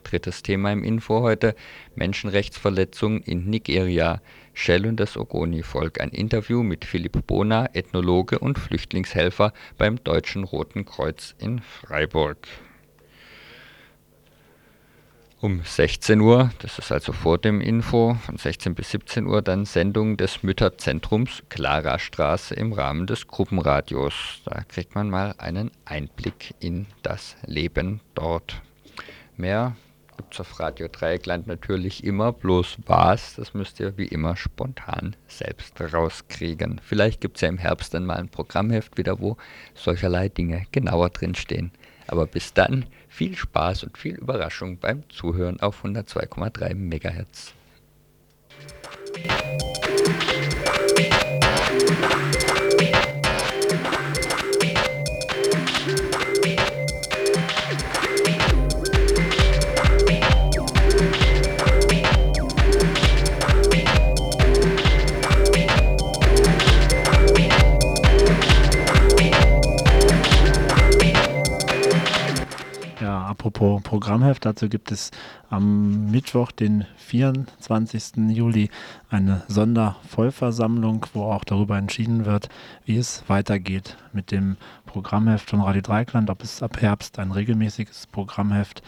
Drittes 0.02 0.42
Thema 0.42 0.72
im 0.72 0.84
Info 0.84 1.22
heute: 1.22 1.54
Menschenrechtsverletzungen 1.94 3.22
in 3.22 3.48
Nigeria. 3.48 4.20
Shell 4.52 4.84
und 4.84 5.00
das 5.00 5.16
Ogoni-Volk. 5.16 6.00
Ein 6.02 6.10
Interview 6.10 6.62
mit 6.62 6.84
Philipp 6.84 7.26
Bona, 7.26 7.70
Ethnologe 7.72 8.38
und 8.38 8.58
Flüchtlingshelfer 8.58 9.54
beim 9.78 10.02
Deutschen 10.04 10.44
Roten 10.44 10.84
Kreuz 10.84 11.34
in 11.38 11.60
Freiburg 11.60 12.46
um 15.40 15.62
16 15.64 16.20
Uhr, 16.20 16.50
das 16.58 16.78
ist 16.78 16.92
also 16.92 17.12
vor 17.12 17.38
dem 17.38 17.62
Info, 17.62 18.14
von 18.26 18.36
16 18.36 18.74
bis 18.74 18.90
17 18.90 19.26
Uhr 19.26 19.40
dann 19.40 19.64
Sendung 19.64 20.18
des 20.18 20.42
Mütterzentrums 20.42 21.42
Clara 21.48 21.98
Straße 21.98 22.54
im 22.54 22.74
Rahmen 22.74 23.06
des 23.06 23.26
Gruppenradios. 23.26 24.42
Da 24.44 24.62
kriegt 24.68 24.94
man 24.94 25.08
mal 25.08 25.34
einen 25.38 25.70
Einblick 25.86 26.54
in 26.60 26.86
das 27.02 27.36
Leben 27.46 28.00
dort. 28.14 28.60
Mehr 29.38 29.76
gibt 30.18 30.34
es 30.34 30.40
auf 30.40 30.60
Radio 30.60 30.88
Dreieckland 30.88 31.46
natürlich 31.46 32.04
immer, 32.04 32.32
bloß 32.32 32.76
was, 32.84 33.36
das 33.36 33.54
müsst 33.54 33.80
ihr 33.80 33.96
wie 33.96 34.08
immer 34.08 34.36
spontan 34.36 35.16
selbst 35.26 35.80
rauskriegen. 35.80 36.82
Vielleicht 36.84 37.22
gibt 37.22 37.38
es 37.38 37.40
ja 37.40 37.48
im 37.48 37.56
Herbst 37.56 37.94
dann 37.94 38.04
mal 38.04 38.18
ein 38.18 38.28
Programmheft 38.28 38.98
wieder, 38.98 39.18
wo 39.20 39.38
solcherlei 39.72 40.28
Dinge 40.28 40.66
genauer 40.70 41.08
drinstehen. 41.08 41.70
Aber 42.08 42.26
bis 42.26 42.52
dann 42.52 42.84
viel 43.10 43.36
Spaß 43.36 43.84
und 43.84 43.98
viel 43.98 44.14
Überraschung 44.14 44.78
beim 44.78 45.02
Zuhören 45.10 45.60
auf 45.60 45.84
102,3 45.84 46.74
MHz. 46.74 47.52
Apropos 73.40 73.82
Programmheft, 73.82 74.44
dazu 74.44 74.68
gibt 74.68 74.92
es 74.92 75.10
am 75.48 76.10
Mittwoch, 76.10 76.52
den 76.52 76.84
24. 76.98 78.28
Juli, 78.28 78.68
eine 79.08 79.44
Sondervollversammlung, 79.48 81.06
wo 81.14 81.22
auch 81.22 81.44
darüber 81.44 81.78
entschieden 81.78 82.26
wird, 82.26 82.50
wie 82.84 82.98
es 82.98 83.24
weitergeht 83.28 83.96
mit 84.12 84.30
dem 84.30 84.58
Programmheft 84.84 85.48
von 85.48 85.62
Radio 85.62 85.80
Dreikland, 85.80 86.28
ob 86.28 86.42
es 86.42 86.62
ab 86.62 86.82
Herbst 86.82 87.18
ein 87.18 87.32
regelmäßiges 87.32 88.08
Programmheft 88.08 88.82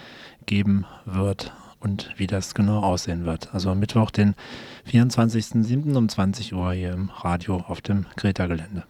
geben 0.45 0.85
wird 1.07 1.55
und 1.81 2.11
wie 2.19 2.27
das 2.27 2.55
genau 2.55 2.81
aussehen 2.81 3.25
wird. 3.25 3.55
Also 3.55 3.71
am 3.71 3.79
Mittwoch, 3.79 4.11
den 4.11 4.35
24.07. 4.87 5.97
um 5.97 6.11
20 6.11 6.53
Uhr 6.53 6.75
hier 6.75 6.93
im 6.93 7.09
Radio 7.09 7.57
auf 7.57 7.81
dem 7.81 8.05
Greta-Gelände. 8.17 8.85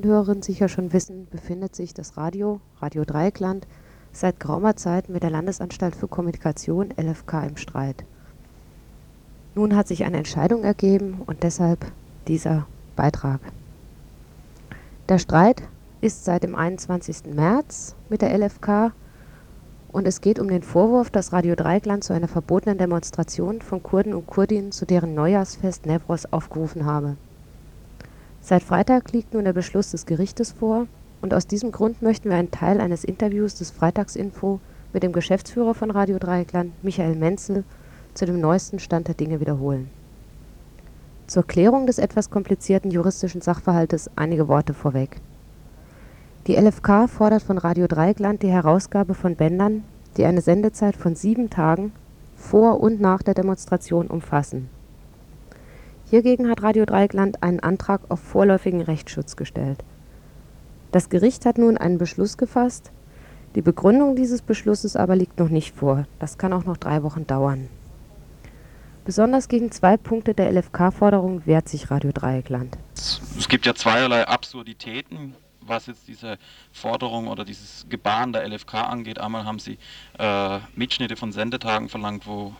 Und 0.00 0.06
Hörerinnen 0.06 0.42
sicher 0.42 0.70
schon 0.70 0.94
wissen, 0.94 1.26
befindet 1.30 1.76
sich 1.76 1.92
das 1.92 2.16
Radio, 2.16 2.62
Radio 2.80 3.04
Dreieckland, 3.04 3.66
seit 4.12 4.40
geraumer 4.40 4.74
Zeit 4.74 5.10
mit 5.10 5.22
der 5.22 5.28
Landesanstalt 5.28 5.94
für 5.94 6.08
Kommunikation 6.08 6.88
LFK 6.96 7.44
im 7.46 7.58
Streit. 7.58 8.04
Nun 9.54 9.76
hat 9.76 9.88
sich 9.88 10.04
eine 10.04 10.16
Entscheidung 10.16 10.64
ergeben 10.64 11.20
und 11.26 11.42
deshalb 11.42 11.84
dieser 12.28 12.66
Beitrag. 12.96 13.40
Der 15.10 15.18
Streit 15.18 15.62
ist 16.00 16.24
seit 16.24 16.44
dem 16.44 16.54
21. 16.54 17.34
März 17.34 17.94
mit 18.08 18.22
der 18.22 18.34
LFK 18.38 18.92
und 19.92 20.06
es 20.06 20.22
geht 20.22 20.38
um 20.38 20.48
den 20.48 20.62
Vorwurf, 20.62 21.10
dass 21.10 21.34
Radio 21.34 21.56
Dreieckland 21.56 22.04
zu 22.04 22.14
einer 22.14 22.28
verbotenen 22.28 22.78
Demonstration 22.78 23.60
von 23.60 23.82
Kurden 23.82 24.14
und 24.14 24.26
Kurdinnen 24.26 24.72
zu 24.72 24.86
deren 24.86 25.14
Neujahrsfest 25.14 25.84
Nevros 25.84 26.24
aufgerufen 26.32 26.86
habe. 26.86 27.16
Seit 28.42 28.62
Freitag 28.62 29.12
liegt 29.12 29.34
nun 29.34 29.44
der 29.44 29.52
Beschluss 29.52 29.90
des 29.90 30.06
Gerichtes 30.06 30.52
vor 30.52 30.86
und 31.20 31.34
aus 31.34 31.46
diesem 31.46 31.72
Grund 31.72 32.02
möchten 32.02 32.30
wir 32.30 32.36
einen 32.36 32.50
Teil 32.50 32.80
eines 32.80 33.04
Interviews 33.04 33.54
des 33.54 33.70
Freitagsinfo 33.70 34.60
mit 34.92 35.02
dem 35.02 35.12
Geschäftsführer 35.12 35.74
von 35.74 35.90
Radio 35.90 36.18
Dreieckland, 36.18 36.72
Michael 36.82 37.14
Menzel, 37.14 37.64
zu 38.14 38.26
dem 38.26 38.40
neuesten 38.40 38.78
Stand 38.78 39.06
der 39.08 39.14
Dinge 39.14 39.40
wiederholen. 39.40 39.88
Zur 41.26 41.46
Klärung 41.46 41.86
des 41.86 41.98
etwas 41.98 42.30
komplizierten 42.30 42.90
juristischen 42.90 43.40
Sachverhaltes 43.40 44.10
einige 44.16 44.48
Worte 44.48 44.74
vorweg. 44.74 45.20
Die 46.46 46.56
LFK 46.56 47.06
fordert 47.08 47.42
von 47.42 47.58
Radio 47.58 47.86
Dreieckland 47.86 48.42
die 48.42 48.50
Herausgabe 48.50 49.14
von 49.14 49.36
Bändern, 49.36 49.84
die 50.16 50.24
eine 50.24 50.40
Sendezeit 50.40 50.96
von 50.96 51.14
sieben 51.14 51.50
Tagen 51.50 51.92
vor 52.34 52.80
und 52.80 53.00
nach 53.00 53.22
der 53.22 53.34
Demonstration 53.34 54.08
umfassen 54.08 54.70
Hiergegen 56.10 56.50
hat 56.50 56.64
Radio 56.64 56.84
Dreieckland 56.86 57.40
einen 57.44 57.60
Antrag 57.60 58.00
auf 58.08 58.18
vorläufigen 58.18 58.82
Rechtsschutz 58.82 59.36
gestellt. 59.36 59.84
Das 60.90 61.08
Gericht 61.08 61.46
hat 61.46 61.56
nun 61.56 61.78
einen 61.78 61.98
Beschluss 61.98 62.36
gefasst, 62.36 62.90
die 63.54 63.62
Begründung 63.62 64.16
dieses 64.16 64.42
Beschlusses 64.42 64.96
aber 64.96 65.14
liegt 65.14 65.38
noch 65.38 65.48
nicht 65.48 65.74
vor. 65.74 66.06
Das 66.18 66.36
kann 66.36 66.52
auch 66.52 66.64
noch 66.64 66.76
drei 66.76 67.04
Wochen 67.04 67.28
dauern. 67.28 67.68
Besonders 69.04 69.48
gegen 69.48 69.70
zwei 69.70 69.96
Punkte 69.96 70.34
der 70.34 70.52
LFK-Forderung 70.52 71.46
wehrt 71.46 71.68
sich 71.68 71.92
Radio 71.92 72.10
Dreieckland. 72.12 72.76
Es 72.94 73.48
gibt 73.48 73.64
ja 73.66 73.74
zweierlei 73.74 74.26
Absurditäten, 74.26 75.34
was 75.60 75.86
jetzt 75.86 76.08
diese 76.08 76.38
Forderung 76.72 77.28
oder 77.28 77.44
dieses 77.44 77.86
Gebaren 77.88 78.32
der 78.32 78.48
LFK 78.48 78.74
angeht. 78.74 79.20
Einmal 79.20 79.44
haben 79.44 79.60
sie 79.60 79.78
äh, 80.18 80.58
Mitschnitte 80.74 81.16
von 81.16 81.30
Sendetagen 81.32 81.88
verlangt, 81.88 82.26
wo 82.26 82.54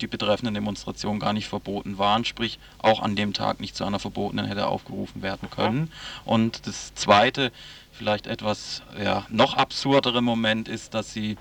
die 0.00 0.06
betreffenden 0.06 0.54
Demonstrationen 0.54 1.20
gar 1.20 1.32
nicht 1.32 1.48
verboten 1.48 1.98
waren, 1.98 2.24
sprich 2.24 2.58
auch 2.78 3.02
an 3.02 3.16
dem 3.16 3.32
Tag 3.32 3.60
nicht 3.60 3.76
zu 3.76 3.84
einer 3.84 3.98
verbotenen 3.98 4.46
hätte 4.46 4.66
aufgerufen 4.66 5.22
werden 5.22 5.50
können. 5.50 5.92
Und 6.24 6.66
das 6.66 6.94
zweite, 6.94 7.52
vielleicht 7.92 8.26
etwas 8.26 8.82
ja, 9.02 9.26
noch 9.28 9.56
absurdere 9.56 10.22
Moment 10.22 10.68
ist, 10.68 10.94
dass 10.94 11.12
sie 11.12 11.36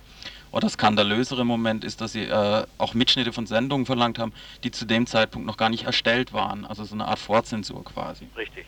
oder 0.52 0.70
skandalösere 0.70 1.46
Moment 1.46 1.84
ist, 1.84 2.00
dass 2.00 2.12
sie 2.12 2.26
äh, 2.26 2.66
auch 2.78 2.94
Mitschnitte 2.94 3.34
von 3.34 3.48
Sendungen 3.48 3.88
verlangt 3.88 4.20
haben, 4.20 4.34
die 4.64 4.70
zu 4.70 4.86
dem 4.86 5.08
Zeitpunkt 5.08 5.48
noch 5.48 5.58
gar 5.58 5.70
nicht 5.70 5.86
erstellt 5.86 6.32
waren. 6.32 6.66
Also 6.66 6.84
so 6.84 6.94
eine 6.94 7.08
Art 7.08 7.18
Vorzensur 7.18 7.84
quasi. 7.84 8.28
Richtig. 8.38 8.68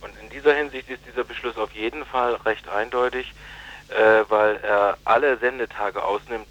Und 0.00 0.10
in 0.22 0.30
dieser 0.30 0.54
Hinsicht 0.54 0.88
ist 0.88 1.02
dieser 1.06 1.24
Beschluss 1.24 1.58
auf 1.58 1.70
jeden 1.72 2.06
Fall 2.06 2.34
recht 2.46 2.66
eindeutig, 2.68 3.34
äh, 3.88 4.24
weil 4.30 4.56
er 4.62 4.96
alle 5.04 5.36
Sendetage 5.36 6.02
ausnimmt, 6.02 6.48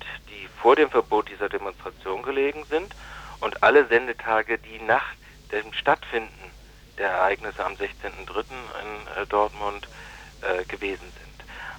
vor 0.62 0.76
dem 0.76 0.89
Verbot 0.89 1.30
dieser 1.30 1.50
Demonstration 1.50 2.24
gelegen 2.24 2.65
sind 2.70 2.93
und 3.39 3.63
alle 3.63 3.88
Sendetage, 3.88 4.58
die 4.58 4.80
nach 4.80 5.06
dem 5.52 5.72
Stattfinden 5.74 6.52
der 6.98 7.10
Ereignisse 7.10 7.63
am 7.63 7.74
16.03. 7.74 8.41
in 8.41 9.22
äh, 9.22 9.26
Dortmund 9.28 9.88
äh, 10.41 10.63
gewesen 10.65 11.12
sind. 11.13 11.28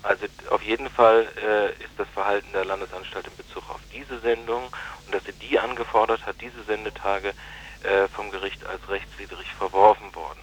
Also 0.02 0.26
auf 0.50 0.62
jeden 0.62 0.88
Fall 0.88 1.26
äh, 1.42 1.70
ist 1.82 1.92
das 1.96 2.08
Verhalten 2.14 2.52
der 2.52 2.64
Landesanstalt 2.64 3.26
in 3.26 3.36
Bezug 3.36 3.68
auf 3.68 3.80
diese 3.92 4.20
Sendung 4.20 4.64
und 5.06 5.14
dass 5.14 5.24
sie 5.24 5.32
die 5.32 5.58
angefordert 5.58 6.24
hat, 6.24 6.36
diese 6.40 6.62
Sendetage 6.62 7.34
äh, 7.82 8.08
vom 8.08 8.30
Gericht 8.30 8.64
als 8.66 8.88
rechtswidrig 8.88 9.52
verworfen 9.54 10.14
worden. 10.14 10.38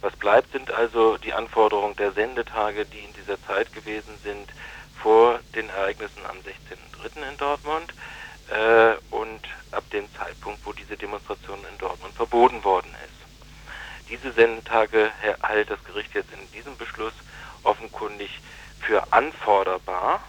Was 0.00 0.16
bleibt, 0.16 0.52
sind 0.52 0.70
also 0.72 1.16
die 1.16 1.32
Anforderungen 1.32 1.96
der 1.96 2.12
Sendetage, 2.12 2.84
die 2.86 3.00
in 3.00 3.12
dieser 3.14 3.40
Zeit 3.46 3.72
gewesen 3.72 4.16
sind, 4.22 4.48
vor 5.02 5.40
den 5.54 5.68
Ereignissen 5.68 6.24
am 6.28 6.36
16.03. 6.38 7.28
in 7.28 7.36
Dortmund 7.36 7.92
äh, 8.50 8.94
und 9.10 9.40
ab 9.72 9.84
dem 9.90 10.06
Zeitpunkt, 10.14 10.64
wo 10.64 10.72
diese 10.72 10.96
Demonstration 10.96 11.58
in 11.70 11.78
Dortmund 11.78 12.14
verboten 12.14 12.62
worden 12.62 12.94
ist. 13.04 14.08
Diese 14.08 14.32
Sendetage 14.32 15.10
hält 15.42 15.70
das 15.70 15.82
Gericht 15.84 16.14
jetzt 16.14 16.32
in 16.32 16.52
diesem 16.52 16.76
Beschluss 16.76 17.14
offenkundig 17.62 18.40
für 18.80 19.12
anforderbar. 19.12 20.22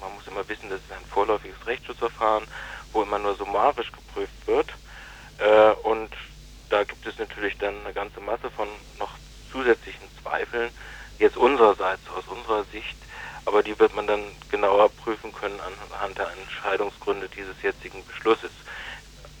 Man 0.00 0.14
muss 0.14 0.26
immer 0.26 0.46
wissen, 0.48 0.70
das 0.70 0.80
ist 0.80 0.92
ein 0.92 1.04
vorläufiges 1.06 1.66
Rechtsschutzverfahren, 1.66 2.46
wo 2.92 3.02
immer 3.02 3.18
nur 3.18 3.34
summarisch 3.34 3.90
geprüft 3.90 4.46
wird. 4.46 4.70
Äh, 5.38 5.72
und 5.82 6.10
da 6.68 6.84
gibt 6.84 7.06
es 7.06 7.18
natürlich 7.18 7.58
dann 7.58 7.74
eine 7.84 7.92
ganze 7.92 8.20
Masse 8.20 8.50
von 8.50 8.68
noch 8.98 9.10
zusätzlichen 9.50 10.08
Zweifeln, 10.22 10.70
jetzt 11.18 11.36
unsererseits, 11.36 12.02
aus 12.16 12.26
unserer 12.28 12.64
Sicht, 12.64 12.96
aber 13.44 13.62
die 13.62 13.78
wird 13.78 13.94
man 13.94 14.06
dann 14.06 14.24
genauer 14.50 14.88
prüfen 14.88 15.32
können 15.32 15.60
anhand 15.60 16.18
der 16.18 16.30
Entscheidungsgründe 16.30 17.28
dieses 17.28 17.60
jetzigen 17.62 18.04
Beschlusses. 18.06 18.50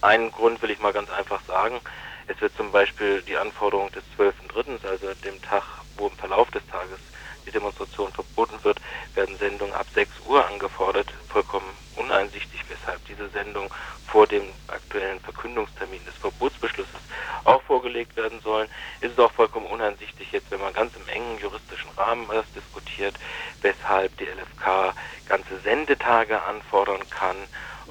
Einen 0.00 0.32
Grund 0.32 0.60
will 0.62 0.70
ich 0.70 0.80
mal 0.80 0.92
ganz 0.92 1.10
einfach 1.10 1.40
sagen. 1.46 1.80
Es 2.26 2.40
wird 2.40 2.56
zum 2.56 2.72
Beispiel 2.72 3.22
die 3.22 3.36
Anforderung 3.36 3.90
des 3.92 4.02
12.3., 4.18 4.86
also 4.88 5.14
dem 5.24 5.40
Tag, 5.42 5.62
wo 5.96 6.08
im 6.08 6.16
Verlauf 6.16 6.50
des 6.50 6.66
Tages 6.66 6.98
die 7.46 7.50
Demonstration 7.50 8.12
verboten 8.12 8.58
wird, 8.62 8.80
werden 9.14 9.36
Sendungen 9.38 9.74
ab 9.74 9.86
6 9.94 10.10
Uhr 10.26 10.46
angefordert. 10.46 11.12
Vollkommen 11.28 11.66
uneinsichtig, 11.96 12.60
weshalb 12.68 13.04
diese 13.06 13.28
Sendung 13.30 13.72
vor 14.06 14.26
dem 14.26 14.44
aktuellen 14.68 15.20
Verkündungstermin 15.20 16.04
des 16.04 16.14
Verbotsbeschlusses 16.16 17.00
auch 17.44 17.62
vorgelegt 17.62 18.16
werden 18.16 18.40
sollen. 18.40 18.68
Ist 19.00 19.12
es 19.12 19.18
auch 19.18 19.32
vollkommen 19.32 19.66
uneinsichtig 19.66 20.30
jetzt, 20.32 20.50
wenn 20.50 20.60
man 20.60 20.72
ganz 20.72 20.94
im 20.96 21.08
engen 21.08 21.38
juristischen 21.38 21.90
Rahmen 21.96 22.26
das 22.28 22.46
diskutiert, 22.54 23.14
weshalb 23.62 24.16
die 24.18 24.24
LFK 24.24 24.94
ganze 25.28 25.58
Sendetage 25.60 26.42
anfordern 26.42 27.00
kann, 27.10 27.36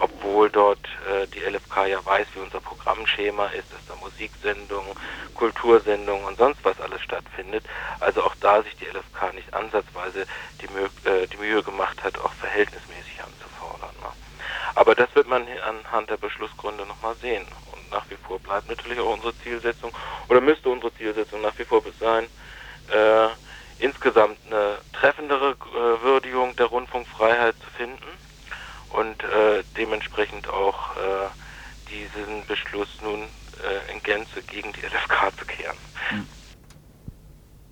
obwohl 0.01 0.49
dort 0.49 0.83
äh, 1.07 1.27
die 1.27 1.39
LFK 1.39 1.85
ja 1.85 2.03
weiß, 2.03 2.25
wie 2.33 2.39
unser 2.39 2.59
Programmschema 2.59 3.45
ist, 3.47 3.71
dass 3.71 3.85
da 3.87 3.95
Musiksendungen, 4.01 4.95
Kultursendungen 5.35 6.25
und 6.25 6.37
sonst 6.37 6.59
was 6.63 6.79
alles 6.81 7.01
stattfindet. 7.01 7.63
Also 7.99 8.23
auch 8.23 8.33
da 8.41 8.63
sich 8.63 8.75
die 8.77 8.85
LFK 8.85 9.33
nicht 9.35 9.53
ansatzweise 9.53 10.25
die, 10.59 10.67
Mö 10.69 10.85
äh, 11.09 11.27
die 11.27 11.37
Mühe 11.37 11.61
gemacht 11.61 12.03
hat, 12.03 12.17
auch 12.17 12.33
verhältnismäßig 12.33 13.21
anzufordern. 13.23 13.95
Ne? 14.01 14.09
Aber 14.73 14.95
das 14.95 15.13
wird 15.13 15.27
man 15.27 15.45
anhand 15.67 16.09
der 16.09 16.17
Beschlussgründe 16.17 16.83
nochmal 16.87 17.15
sehen. 17.21 17.45
Und 17.71 17.91
nach 17.91 18.09
wie 18.09 18.17
vor 18.27 18.39
bleibt 18.39 18.69
natürlich 18.69 18.99
auch 18.99 19.13
unsere 19.13 19.37
Zielsetzung, 19.43 19.91
oder 20.29 20.41
müsste 20.41 20.69
unsere 20.69 20.93
Zielsetzung 20.95 21.41
nach 21.41 21.57
wie 21.59 21.65
vor 21.65 21.83
sein, 21.99 22.25
äh, 22.91 23.27
insgesamt 23.77 24.39
eine 24.47 24.79
treffendere 24.93 25.51
äh, 25.51 26.03
Würdigung 26.03 26.55
der 26.55 26.65
Rundfunkfreiheit 26.65 27.55
zu 27.63 27.69
finden 27.77 28.20
und 28.93 29.23
äh, 29.23 29.63
dementsprechend 29.77 30.47
auch 30.49 30.95
äh, 30.95 31.89
diesen 31.89 32.45
Beschluss 32.47 32.89
nun 33.01 33.21
äh, 33.21 33.93
in 33.93 34.01
Gänze 34.03 34.41
gegen 34.47 34.73
die 34.73 34.81
LFK 34.85 35.37
zu 35.37 35.45
kehren. 35.45 35.77
Hm. 36.09 36.27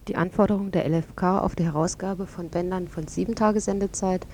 Die 0.08 0.16
Anforderungen 0.16 0.72
der 0.72 0.90
LFK 0.90 1.40
auf 1.40 1.56
die 1.56 1.66
Herausgabe 1.66 2.26
von 2.26 2.50
Bändern 2.50 2.88
von 2.88 3.08
sieben 3.08 3.36
Tage 3.36 3.62
Sendezeit 3.62 4.26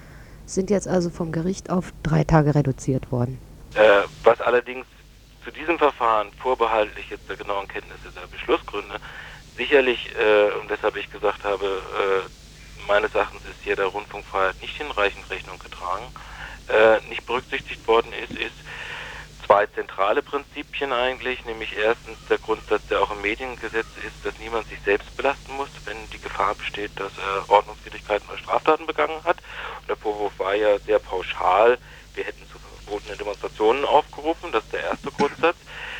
sind 0.45 0.69
jetzt 0.69 0.87
also 0.87 1.09
vom 1.09 1.31
Gericht 1.31 1.69
auf 1.69 1.91
drei 2.03 2.23
Tage 2.23 2.55
reduziert 2.55 3.11
worden. 3.11 3.39
Äh, 3.73 4.03
was 4.23 4.39
allerdings 4.41 4.85
zu 5.43 5.51
diesem 5.51 5.77
Verfahren 5.77 6.31
vorbehaltlich 6.41 7.09
jetzt 7.09 7.27
der 7.29 7.35
genauen 7.35 7.67
Kenntnisse 7.67 8.09
der 8.15 8.27
Beschlussgründe 8.27 8.95
sicherlich, 9.57 10.13
äh, 10.17 10.51
und 10.59 10.69
weshalb 10.69 10.95
ich 10.95 11.11
gesagt 11.11 11.43
habe, 11.43 11.65
äh, 11.65 12.87
meines 12.87 13.13
Erachtens 13.13 13.41
ist 13.41 13.61
hier 13.63 13.75
der 13.75 13.87
Rundfunkfreiheit 13.87 14.59
nicht 14.61 14.77
hinreichend 14.77 15.29
Rechnung 15.29 15.59
getragen, 15.59 16.05
äh, 16.69 16.99
nicht 17.09 17.25
berücksichtigt 17.25 17.87
worden 17.87 18.11
ist, 18.13 18.31
ist 18.31 18.55
zwei 19.45 19.67
zentrale 19.67 20.21
Prinzipien 20.21 20.91
eigentlich, 20.91 21.45
nämlich 21.45 21.77
erstens 21.77 22.17
der 22.29 22.39
Grundsatz, 22.39 22.81
der 22.89 23.01
auch 23.01 23.11
im 23.11 23.21
Mediengesetz 23.21 23.85
ist, 24.05 24.25
dass 24.25 24.37
niemand 24.39 24.67
sich 24.67 24.79
selbst 24.83 25.15
belasten 25.15 25.53
muss, 25.55 25.69
wenn 25.85 25.97
die 26.11 26.19
Gefahr 26.19 26.55
besteht, 26.55 26.91
dass 26.95 27.11
er 27.17 27.49
Ordnungswidrigkeiten 27.49 28.27
oder 28.27 28.39
Straftaten 28.39 28.87
begangen 28.87 29.23
hat. 29.23 29.37
Und 29.81 29.89
der 29.89 29.97
Vorwurf 29.97 30.33
war 30.39 30.55
ja 30.55 30.79
sehr 30.79 30.99
pauschal, 30.99 31.77
wir 32.15 32.23
hätten 32.23 32.47
zu 32.51 32.57
verbotenen 32.85 33.17
Demonstrationen 33.17 33.85
aufgerufen, 33.85 34.51
das 34.51 34.63
ist 34.63 34.73
der 34.73 34.83
erste 34.83 35.11
Grundsatz, 35.11 35.57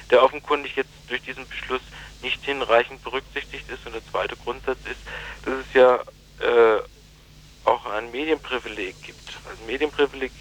der 0.09 0.23
offenkundig 0.23 0.75
jetzt 0.75 0.89
durch 1.07 1.21
diesen 1.21 1.47
Beschluss 1.47 1.81
nicht 2.21 2.43
hinreichend 2.43 3.03
berücksichtigt 3.03 3.69
ist. 3.69 3.85
Und 3.85 3.93
der 3.93 4.05
zweite 4.11 4.35
Grundsatz 4.37 4.79
ist, 4.89 4.99
dass 5.43 5.53
es 5.53 5.73
ja 5.73 5.95
äh, 6.39 6.81
auch 7.65 7.85
ein 7.85 8.11
Medienprivileg 8.11 9.01
gibt. 9.03 9.37
Also 9.49 9.63
Medienprivileg 9.65 10.31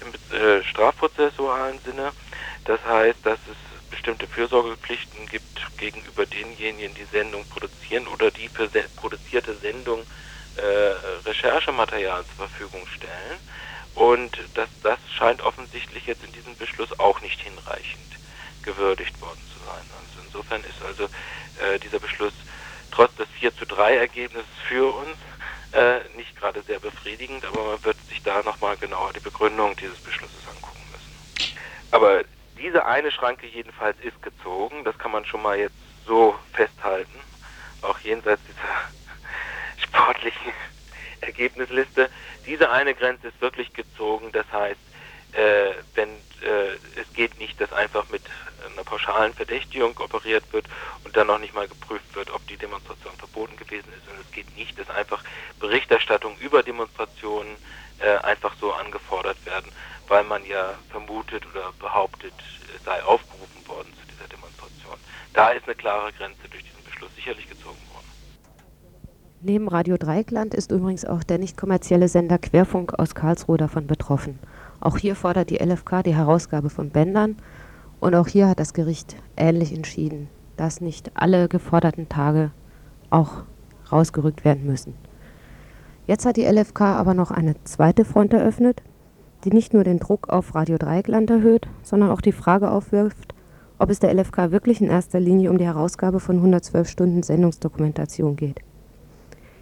im 0.00 0.36
äh, 0.36 0.62
strafprozessualen 0.64 1.78
Sinne. 1.84 2.12
Das 2.64 2.80
heißt, 2.84 3.18
dass 3.24 3.38
es 3.50 3.56
bestimmte 3.90 4.26
Fürsorgepflichten 4.26 5.26
gibt 5.26 5.60
gegenüber 5.76 6.26
denjenigen, 6.26 6.94
die 6.94 7.04
Sendung 7.04 7.44
produzieren 7.48 8.06
oder 8.06 8.30
die 8.30 8.48
für 8.48 8.68
se 8.68 8.84
produzierte 8.96 9.54
Sendung 9.56 10.02
äh, 10.56 11.28
Recherchematerial 11.28 12.24
zur 12.24 12.48
Verfügung 12.48 12.86
stellen. 12.86 13.38
Und 13.94 14.38
das, 14.54 14.68
das 14.82 14.98
scheint 15.16 15.42
offensichtlich 15.42 16.06
jetzt 16.06 16.24
in 16.24 16.32
diesem 16.32 16.56
Beschluss 16.56 16.98
auch 16.98 17.20
nicht 17.20 17.40
hinreichend 17.40 18.00
gewürdigt 18.62 19.20
worden 19.20 19.40
zu 19.52 19.58
sein. 19.64 19.84
Also 19.98 20.26
insofern 20.26 20.62
ist 20.62 20.82
also 20.86 21.04
äh, 21.04 21.78
dieser 21.80 21.98
Beschluss 21.98 22.32
trotz 22.90 23.14
des 23.16 23.28
4 23.38 23.56
zu 23.56 23.66
3 23.66 23.96
Ergebnisses 23.96 24.48
für 24.68 24.94
uns 24.94 25.16
äh, 25.72 26.00
nicht 26.16 26.36
gerade 26.36 26.62
sehr 26.62 26.80
befriedigend, 26.80 27.44
aber 27.44 27.64
man 27.64 27.84
wird 27.84 27.96
sich 28.08 28.22
da 28.22 28.42
nochmal 28.42 28.76
genauer 28.76 29.12
die 29.12 29.20
Begründung 29.20 29.76
dieses 29.76 29.98
Beschlusses 29.98 30.40
angucken 30.48 30.82
müssen. 30.92 31.54
Aber 31.90 32.22
diese 32.58 32.84
eine 32.86 33.10
Schranke 33.10 33.46
jedenfalls 33.46 33.96
ist 34.00 34.20
gezogen, 34.22 34.84
das 34.84 34.98
kann 34.98 35.12
man 35.12 35.24
schon 35.24 35.42
mal 35.42 35.58
jetzt 35.58 35.74
so 36.06 36.36
festhalten, 36.52 37.18
auch 37.82 37.98
jenseits 38.00 38.42
dieser 38.48 39.84
sportlichen 39.86 40.52
Ergebnisliste. 41.20 42.10
Diese 42.46 42.70
eine 42.70 42.94
Grenze 42.94 43.28
ist 43.28 43.40
wirklich 43.40 43.72
gezogen, 43.72 44.32
das 44.32 44.46
heißt, 44.52 44.80
äh, 45.32 45.72
wenn 45.94 46.08
äh, 46.42 47.00
es 47.00 47.12
geht 47.14 47.38
nicht, 47.38 47.60
dass 47.60 47.72
einfach 47.72 48.08
mit 48.10 48.22
einer 48.72 48.84
pauschalen 48.84 49.34
Verdächtigung 49.34 49.96
operiert 49.98 50.44
wird 50.52 50.66
und 51.04 51.16
dann 51.16 51.26
noch 51.26 51.38
nicht 51.38 51.54
mal 51.54 51.68
geprüft 51.68 52.14
wird, 52.14 52.30
ob 52.30 52.46
die 52.46 52.56
Demonstration 52.56 53.12
verboten 53.16 53.56
gewesen 53.56 53.88
ist. 53.96 54.10
Und 54.10 54.20
es 54.20 54.30
geht 54.32 54.54
nicht, 54.56 54.78
dass 54.78 54.88
einfach 54.90 55.22
Berichterstattung 55.58 56.36
über 56.38 56.62
Demonstrationen 56.62 57.56
äh, 57.98 58.16
einfach 58.18 58.54
so 58.60 58.72
angefordert 58.72 59.36
werden, 59.44 59.70
weil 60.08 60.24
man 60.24 60.44
ja 60.46 60.74
vermutet 60.90 61.44
oder 61.52 61.72
behauptet, 61.78 62.32
es 62.74 62.84
sei 62.84 63.02
aufgerufen 63.02 63.66
worden 63.66 63.92
zu 64.00 64.06
dieser 64.12 64.28
Demonstration. 64.28 64.96
Da 65.34 65.50
ist 65.50 65.64
eine 65.66 65.74
klare 65.74 66.12
Grenze 66.12 66.48
durch 66.50 66.64
diesen 66.64 66.84
Beschluss 66.84 67.14
sicherlich 67.14 67.48
gezogen 67.48 67.78
worden. 67.92 68.06
Neben 69.42 69.68
Radio 69.68 69.96
Dreikland 69.96 70.54
ist 70.54 70.70
übrigens 70.70 71.04
auch 71.04 71.22
der 71.22 71.38
nicht 71.38 71.56
kommerzielle 71.56 72.08
Sender 72.08 72.38
Querfunk 72.38 72.98
aus 72.98 73.14
Karlsruhe 73.14 73.58
davon 73.58 73.86
betroffen. 73.86 74.38
Auch 74.80 74.96
hier 74.96 75.14
fordert 75.14 75.50
die 75.50 75.58
LFK 75.58 76.02
die 76.02 76.14
Herausgabe 76.14 76.70
von 76.70 76.90
Bändern 76.90 77.36
und 78.00 78.14
auch 78.14 78.26
hier 78.26 78.48
hat 78.48 78.60
das 78.60 78.72
Gericht 78.72 79.16
ähnlich 79.36 79.74
entschieden, 79.74 80.28
dass 80.56 80.80
nicht 80.80 81.12
alle 81.14 81.48
geforderten 81.48 82.08
Tage 82.08 82.50
auch 83.10 83.44
rausgerückt 83.92 84.44
werden 84.44 84.66
müssen. 84.66 84.94
Jetzt 86.06 86.24
hat 86.24 86.36
die 86.36 86.46
LFK 86.46 86.80
aber 86.80 87.14
noch 87.14 87.30
eine 87.30 87.54
zweite 87.64 88.04
Front 88.04 88.32
eröffnet, 88.32 88.82
die 89.44 89.50
nicht 89.50 89.74
nur 89.74 89.84
den 89.84 89.98
Druck 89.98 90.28
auf 90.28 90.54
Radio 90.54 90.78
Dreieckland 90.78 91.30
erhöht, 91.30 91.68
sondern 91.82 92.10
auch 92.10 92.20
die 92.20 92.32
Frage 92.32 92.70
aufwirft, 92.70 93.34
ob 93.78 93.90
es 93.90 94.00
der 94.00 94.14
LFK 94.14 94.50
wirklich 94.50 94.80
in 94.80 94.88
erster 94.88 95.20
Linie 95.20 95.50
um 95.50 95.58
die 95.58 95.64
Herausgabe 95.64 96.20
von 96.20 96.36
112 96.36 96.88
Stunden 96.88 97.22
Sendungsdokumentation 97.22 98.36
geht. 98.36 98.60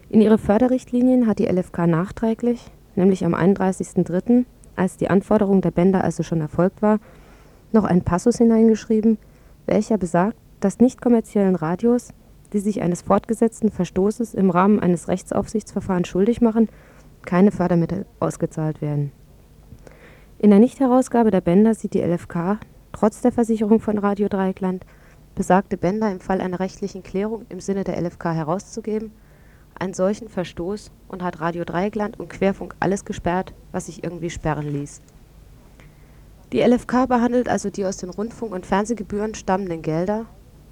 In 0.09 0.21
ihre 0.21 0.39
Förderrichtlinien 0.39 1.27
hat 1.27 1.39
die 1.39 1.47
LFK 1.47 1.87
nachträglich, 1.87 2.71
nämlich 2.97 3.25
am 3.25 3.35
31.03., 3.35 4.45
als 4.79 4.97
die 4.97 5.11
Anforderung 5.11 5.61
der 5.61 5.71
Bänder 5.71 6.05
also 6.05 6.23
schon 6.23 6.41
erfolgt 6.41 6.83
war, 6.83 6.99
noch 7.73 7.85
einen 7.85 8.03
Passus 8.03 8.39
hineingeschrieben, 8.39 9.19
welcher 9.67 9.99
besagt, 9.99 10.37
dass 10.61 10.81
nicht 10.81 11.01
kommerziellen 11.01 11.55
Radios, 11.55 12.09
die 12.53 12.61
sich 12.61 12.83
eines 12.83 13.03
fortgesetzten 13.03 13.71
Verstoßes 13.71 14.35
im 14.35 14.51
Rahmen 14.51 14.81
eines 14.81 15.09
Rechtsaufsichtsverfahrens 15.09 16.09
schuldig 16.09 16.41
machen, 16.41 16.69
keine 17.23 17.53
Fördermittel 17.53 18.07
ausgezahlt 18.21 18.81
werden. 18.81 19.13
In 20.39 20.51
der 20.51 20.61
Nichtherausgabe 20.61 21.31
der 21.31 21.41
Bänder 21.41 21.75
sieht 21.75 21.95
die 21.95 22.01
LFK 22.01 22.59
trotz 22.93 23.21
der 23.21 23.33
Versicherung 23.33 23.81
von 23.81 23.99
Radio 23.99 24.29
Dreieckland 24.29 24.85
besagte 25.35 25.77
Bänder 25.77 26.11
im 26.11 26.21
Fall 26.21 26.41
einer 26.41 26.59
rechtlichen 26.59 27.03
Klärung 27.03 27.45
im 27.49 27.61
Sinne 27.61 27.85
der 27.85 28.01
LFK 28.01 28.33
herauszugeben, 28.33 29.13
einen 29.81 29.95
solchen 29.95 30.29
Verstoß 30.29 30.91
und 31.09 31.23
hat 31.23 31.41
Radio 31.41 31.65
Dreieckland 31.65 32.19
und 32.19 32.31
Querfunk 32.31 32.75
alles 32.81 33.05
gesperrt, 33.05 33.53
was 33.73 33.87
sich 33.87 34.05
irgendwie 34.05 34.31
sperren 34.31 34.73
ließ. 34.73 35.01
Die 36.53 36.61
LFK 36.61 37.07
behandelt 37.07 37.49
also 37.49 37.69
die 37.69 37.85
aus 37.85 37.99
den 37.99 38.11
Rundfunk 38.11 38.53
und 38.53 38.65
Fernsehgebühren 38.65 39.35
stammenden 39.35 39.83
Gelder, 39.83 40.27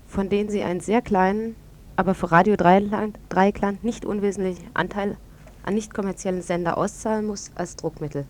von 0.07 0.29
denen 0.29 0.49
sie 0.49 0.63
einen 0.63 0.81
sehr 0.81 1.03
kleinen, 1.03 1.55
aber 1.97 2.15
für 2.15 2.33
Radio 2.33 2.57
Dreieckland 2.57 3.85
nicht 3.85 4.05
unwesentlichen 4.05 4.71
Anteil 4.75 5.17
an 5.65 5.75
nicht-kommerziellen 5.75 6.43
Sender 6.43 6.79
auszahlen 6.79 7.27
muss, 7.27 7.51
als 7.57 7.77
Druckmittel. 7.77 8.25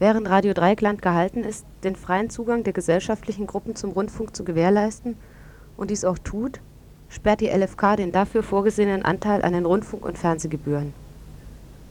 Während 0.00 0.28
Radio 0.28 0.54
Dreieckland 0.54 1.02
gehalten 1.02 1.44
ist, 1.44 1.66
den 1.84 1.96
freien 1.96 2.30
Zugang 2.30 2.64
der 2.64 2.72
gesellschaftlichen 2.72 3.46
Gruppen 3.46 3.76
zum 3.76 3.90
Rundfunk 3.90 4.34
zu 4.34 4.44
gewährleisten 4.44 5.16
und 5.76 5.90
dies 5.90 6.04
auch 6.04 6.18
tut, 6.18 6.60
sperrt 7.08 7.40
die 7.40 7.48
LFK 7.48 7.96
den 7.96 8.12
dafür 8.12 8.42
vorgesehenen 8.42 9.04
Anteil 9.04 9.42
an 9.42 9.52
den 9.52 9.66
Rundfunk 9.66 10.04
und 10.04 10.18
Fernsehgebühren. 10.18 10.92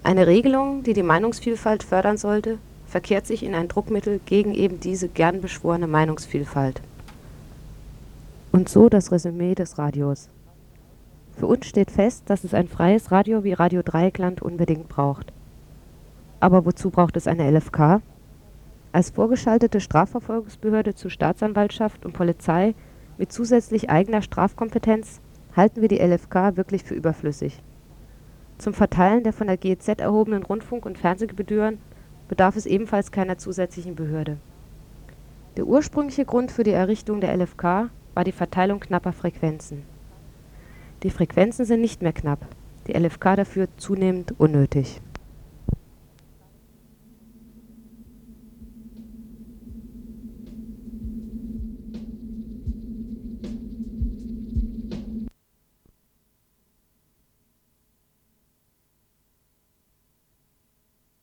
Eine 0.03 0.27
Regelung, 0.27 0.83
die 0.83 0.93
die 0.93 1.03
Meinungsvielfalt 1.03 1.83
fördern 1.83 2.17
sollte, 2.17 2.59
verkehrt 2.87 3.27
sich 3.27 3.43
in 3.43 3.55
ein 3.55 3.67
Druckmittel 3.67 4.19
gegen 4.25 4.53
eben 4.53 4.79
diese 4.79 5.09
gern 5.09 5.41
beschworene 5.41 5.87
Meinungsvielfalt. 5.87 6.81
Und 8.51 8.69
so 8.69 8.89
das 8.89 9.11
Resümee 9.11 9.55
des 9.55 9.77
Radios. 9.77 10.29
Für 11.37 11.47
uns 11.47 11.67
steht 11.67 11.91
fest, 11.91 12.23
dass 12.27 12.43
es 12.43 12.53
ein 12.53 12.67
freies 12.67 13.11
Radio 13.11 13.43
wie 13.43 13.53
Radio 13.53 13.81
Dreieckland 13.83 14.41
unbedingt 14.41 14.87
braucht. 14.87 15.31
Aber 16.39 16.65
wozu 16.65 16.89
braucht 16.89 17.17
es 17.17 17.27
eine 17.27 17.49
LFK? 17.51 18.01
Als 18.91 19.09
vorgeschaltete 19.11 19.79
Strafverfolgungsbehörde 19.79 20.95
zu 20.95 21.09
Staatsanwaltschaft 21.09 22.05
und 22.05 22.13
Polizei 22.13 22.73
mit 23.17 23.31
zusätzlich 23.31 23.89
eigener 23.89 24.21
Strafkompetenz 24.21 25.21
halten 25.55 25.81
wir 25.81 25.87
die 25.87 25.99
LFK 25.99 26.55
wirklich 26.55 26.83
für 26.83 26.93
überflüssig. 26.93 27.61
Zum 28.57 28.73
Verteilen 28.73 29.23
der 29.23 29.33
von 29.33 29.47
der 29.47 29.57
GEZ 29.57 29.87
erhobenen 29.99 30.43
Rundfunk- 30.43 30.85
und 30.85 30.97
Fernsehgebühren 30.97 31.79
bedarf 32.27 32.55
es 32.55 32.65
ebenfalls 32.65 33.11
keiner 33.11 33.37
zusätzlichen 33.37 33.95
Behörde. 33.95 34.37
Der 35.55 35.65
ursprüngliche 35.65 36.25
Grund 36.25 36.51
für 36.51 36.63
die 36.63 36.71
Errichtung 36.71 37.21
der 37.21 37.35
LFK 37.35 37.89
war 38.13 38.23
die 38.23 38.31
Verteilung 38.31 38.79
knapper 38.79 39.13
Frequenzen. 39.13 39.83
Die 41.03 41.09
Frequenzen 41.09 41.65
sind 41.65 41.81
nicht 41.81 42.01
mehr 42.01 42.13
knapp, 42.13 42.45
die 42.87 42.93
LFK 42.93 43.35
dafür 43.35 43.67
zunehmend 43.77 44.33
unnötig 44.39 45.01